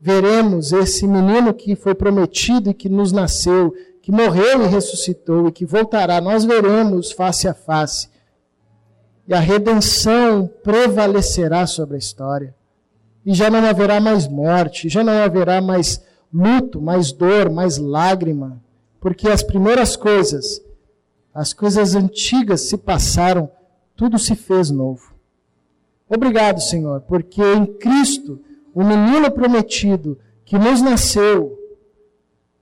veremos 0.00 0.72
esse 0.72 1.06
menino 1.06 1.54
que 1.54 1.74
foi 1.74 1.94
prometido 1.94 2.70
e 2.70 2.74
que 2.74 2.88
nos 2.88 3.10
nasceu, 3.10 3.74
que 4.02 4.12
morreu 4.12 4.62
e 4.62 4.66
ressuscitou 4.66 5.48
e 5.48 5.52
que 5.52 5.64
voltará, 5.64 6.20
nós 6.20 6.44
veremos 6.44 7.10
face 7.10 7.48
a 7.48 7.54
face. 7.54 8.08
E 9.26 9.32
a 9.32 9.40
redenção 9.40 10.46
prevalecerá 10.62 11.66
sobre 11.66 11.96
a 11.96 11.98
história. 11.98 12.54
E 13.24 13.32
já 13.32 13.48
não 13.48 13.64
haverá 13.64 13.98
mais 13.98 14.28
morte, 14.28 14.90
já 14.90 15.02
não 15.02 15.22
haverá 15.22 15.62
mais 15.62 16.02
luto, 16.34 16.82
mais 16.82 17.12
dor, 17.12 17.48
mais 17.48 17.78
lágrima, 17.78 18.60
porque 19.00 19.28
as 19.28 19.42
primeiras 19.42 19.94
coisas, 19.94 20.60
as 21.32 21.52
coisas 21.52 21.94
antigas 21.94 22.62
se 22.62 22.76
passaram, 22.76 23.48
tudo 23.94 24.18
se 24.18 24.34
fez 24.34 24.68
novo. 24.68 25.14
Obrigado, 26.08 26.60
Senhor, 26.60 27.02
porque 27.02 27.40
em 27.40 27.64
Cristo, 27.64 28.40
o 28.74 28.82
menino 28.82 29.30
prometido 29.30 30.18
que 30.44 30.58
nos 30.58 30.82
nasceu, 30.82 31.56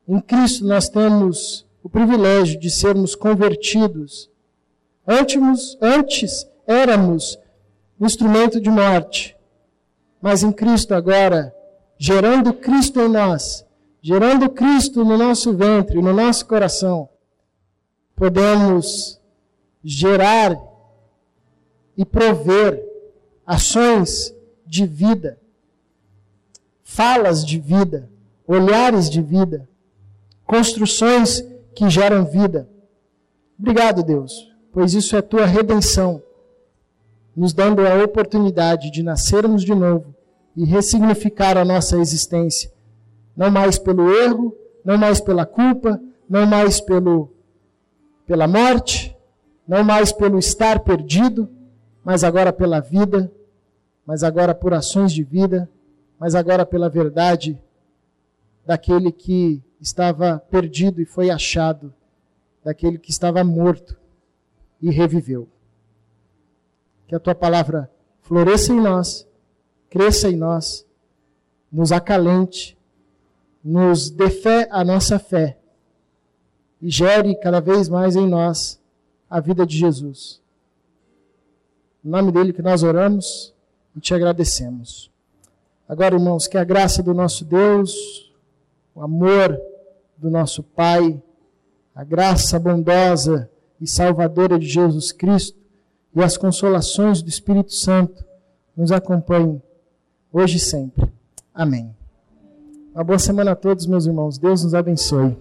em 0.07 0.21
Cristo 0.21 0.67
nós 0.67 0.91
temos 0.91 1.67
o 1.83 1.89
privilégio 1.89 2.61
de 2.61 2.71
sermos 2.71 3.15
convertidos. 3.15 4.31
Antes, 5.07 5.79
antes 5.81 6.47
éramos 6.67 7.39
instrumento 7.99 8.61
de 8.61 8.69
morte, 8.69 9.37
mas 10.21 10.43
em 10.43 10.53
Cristo 10.53 10.95
agora 10.95 11.55
gerando 12.05 12.53
Cristo 12.53 13.01
em 13.01 13.09
nós, 13.09 13.65
gerando 14.01 14.51
Cristo 14.51 15.05
no 15.05 15.17
nosso 15.17 15.57
ventre, 15.57 16.03
no 16.03 16.12
nosso 16.12 16.45
coração, 16.47 17.09
podemos 18.17 19.21
gerar 19.85 20.61
e 21.97 22.05
prover 22.05 22.85
ações 23.47 24.35
de 24.67 24.85
vida, 24.85 25.38
falas 26.83 27.47
de 27.47 27.61
vida, 27.61 28.11
olhares 28.49 29.09
de 29.09 29.23
vida, 29.23 29.69
construções 30.45 31.45
que 31.73 31.88
geram 31.88 32.25
vida. 32.25 32.69
Obrigado, 33.57 34.03
Deus, 34.03 34.53
pois 34.73 34.93
isso 34.93 35.17
é 35.17 35.23
tua 35.23 35.47
redenção, 35.47 36.21
nos 37.37 37.53
dando 37.53 37.87
a 37.87 38.03
oportunidade 38.03 38.91
de 38.91 39.05
nascermos 39.05 39.62
de 39.62 39.73
novo 39.73 40.12
e 40.57 40.65
ressignificar 40.65 41.57
a 41.57 41.65
nossa 41.65 41.97
existência. 41.99 42.71
Não 43.37 43.50
mais 43.50 43.79
pelo 43.79 44.11
erro, 44.13 44.57
não 44.85 44.98
mais 44.98 45.21
pela 45.21 45.46
culpa, 45.46 46.00
não 46.29 46.46
mais 46.46 46.81
pelo, 46.81 47.33
pela 48.27 48.46
morte, 48.46 49.17
não 49.67 49.83
mais 49.83 50.13
pelo 50.13 50.38
estar 50.38 50.81
perdido, 50.81 51.48
mas 52.05 52.25
agora 52.25 52.53
pela 52.53 52.81
vida, 52.81 53.33
mas 54.05 54.23
agora 54.23 54.55
por 54.55 54.75
ações 54.75 55.13
de 55.13 55.23
vida, 55.23 55.69
mas 56.19 56.35
agora 56.35 56.67
pela 56.67 56.88
verdade 56.88 57.59
daquele 58.65 59.11
que 59.11 59.63
estava 59.81 60.38
perdido 60.50 61.00
e 61.00 61.05
foi 61.05 61.31
achado, 61.31 61.92
daquele 62.65 62.98
que 62.98 63.11
estava 63.11 63.42
morto 63.42 63.96
e 64.81 64.90
reviveu. 64.90 65.48
Que 67.07 67.15
a 67.15 67.21
tua 67.21 67.35
palavra 67.35 67.90
floresça 68.21 68.73
em 68.73 68.81
nós 68.81 69.27
cresça 69.93 70.31
em 70.31 70.37
nós, 70.37 70.87
nos 71.71 71.93
acalente, 71.93 72.79
nos 73.63 74.09
dê 74.09 74.31
fé 74.31 74.67
a 74.71 74.83
nossa 74.83 75.19
fé 75.19 75.59
e 76.81 76.88
gere 76.88 77.35
cada 77.35 77.61
vez 77.61 77.90
mais 77.90 78.17
em 78.17 78.27
nós 78.27 78.81
a 79.29 79.38
vida 79.38 79.67
de 79.67 79.77
Jesus. 79.77 80.40
Em 82.03 82.09
nome 82.09 82.33
dele 82.33 82.55
que 82.55 82.63
nós 82.63 82.83
oramos 82.83 83.55
e 83.95 84.01
te 84.01 84.15
agradecemos. 84.15 85.11
Agora, 85.87 86.15
irmãos, 86.15 86.47
que 86.47 86.57
a 86.57 86.65
graça 86.65 87.03
do 87.03 87.13
nosso 87.13 87.45
Deus, 87.45 88.33
o 88.95 89.03
amor 89.03 89.61
do 90.17 90.31
nosso 90.31 90.63
Pai, 90.63 91.23
a 91.95 92.03
graça 92.03 92.59
bondosa 92.59 93.51
e 93.79 93.87
salvadora 93.87 94.59
de 94.59 94.67
Jesus 94.67 95.13
Cristo 95.13 95.59
e 96.17 96.23
as 96.23 96.38
consolações 96.38 97.21
do 97.21 97.29
Espírito 97.29 97.75
Santo 97.75 98.25
nos 98.75 98.90
acompanhem 98.90 99.61
hoje 100.33 100.57
e 100.57 100.61
sempre. 100.61 101.13
Amém. 101.55 101.95
Uma 102.95 103.05
boa 103.05 103.19
semana 103.19 103.53
a 103.53 103.57
todos, 103.57 103.87
meus 103.87 104.07
irmãos. 104.07 104.39
Deus 104.39 104.65
nos 104.65 104.75
abençoe. 104.75 105.37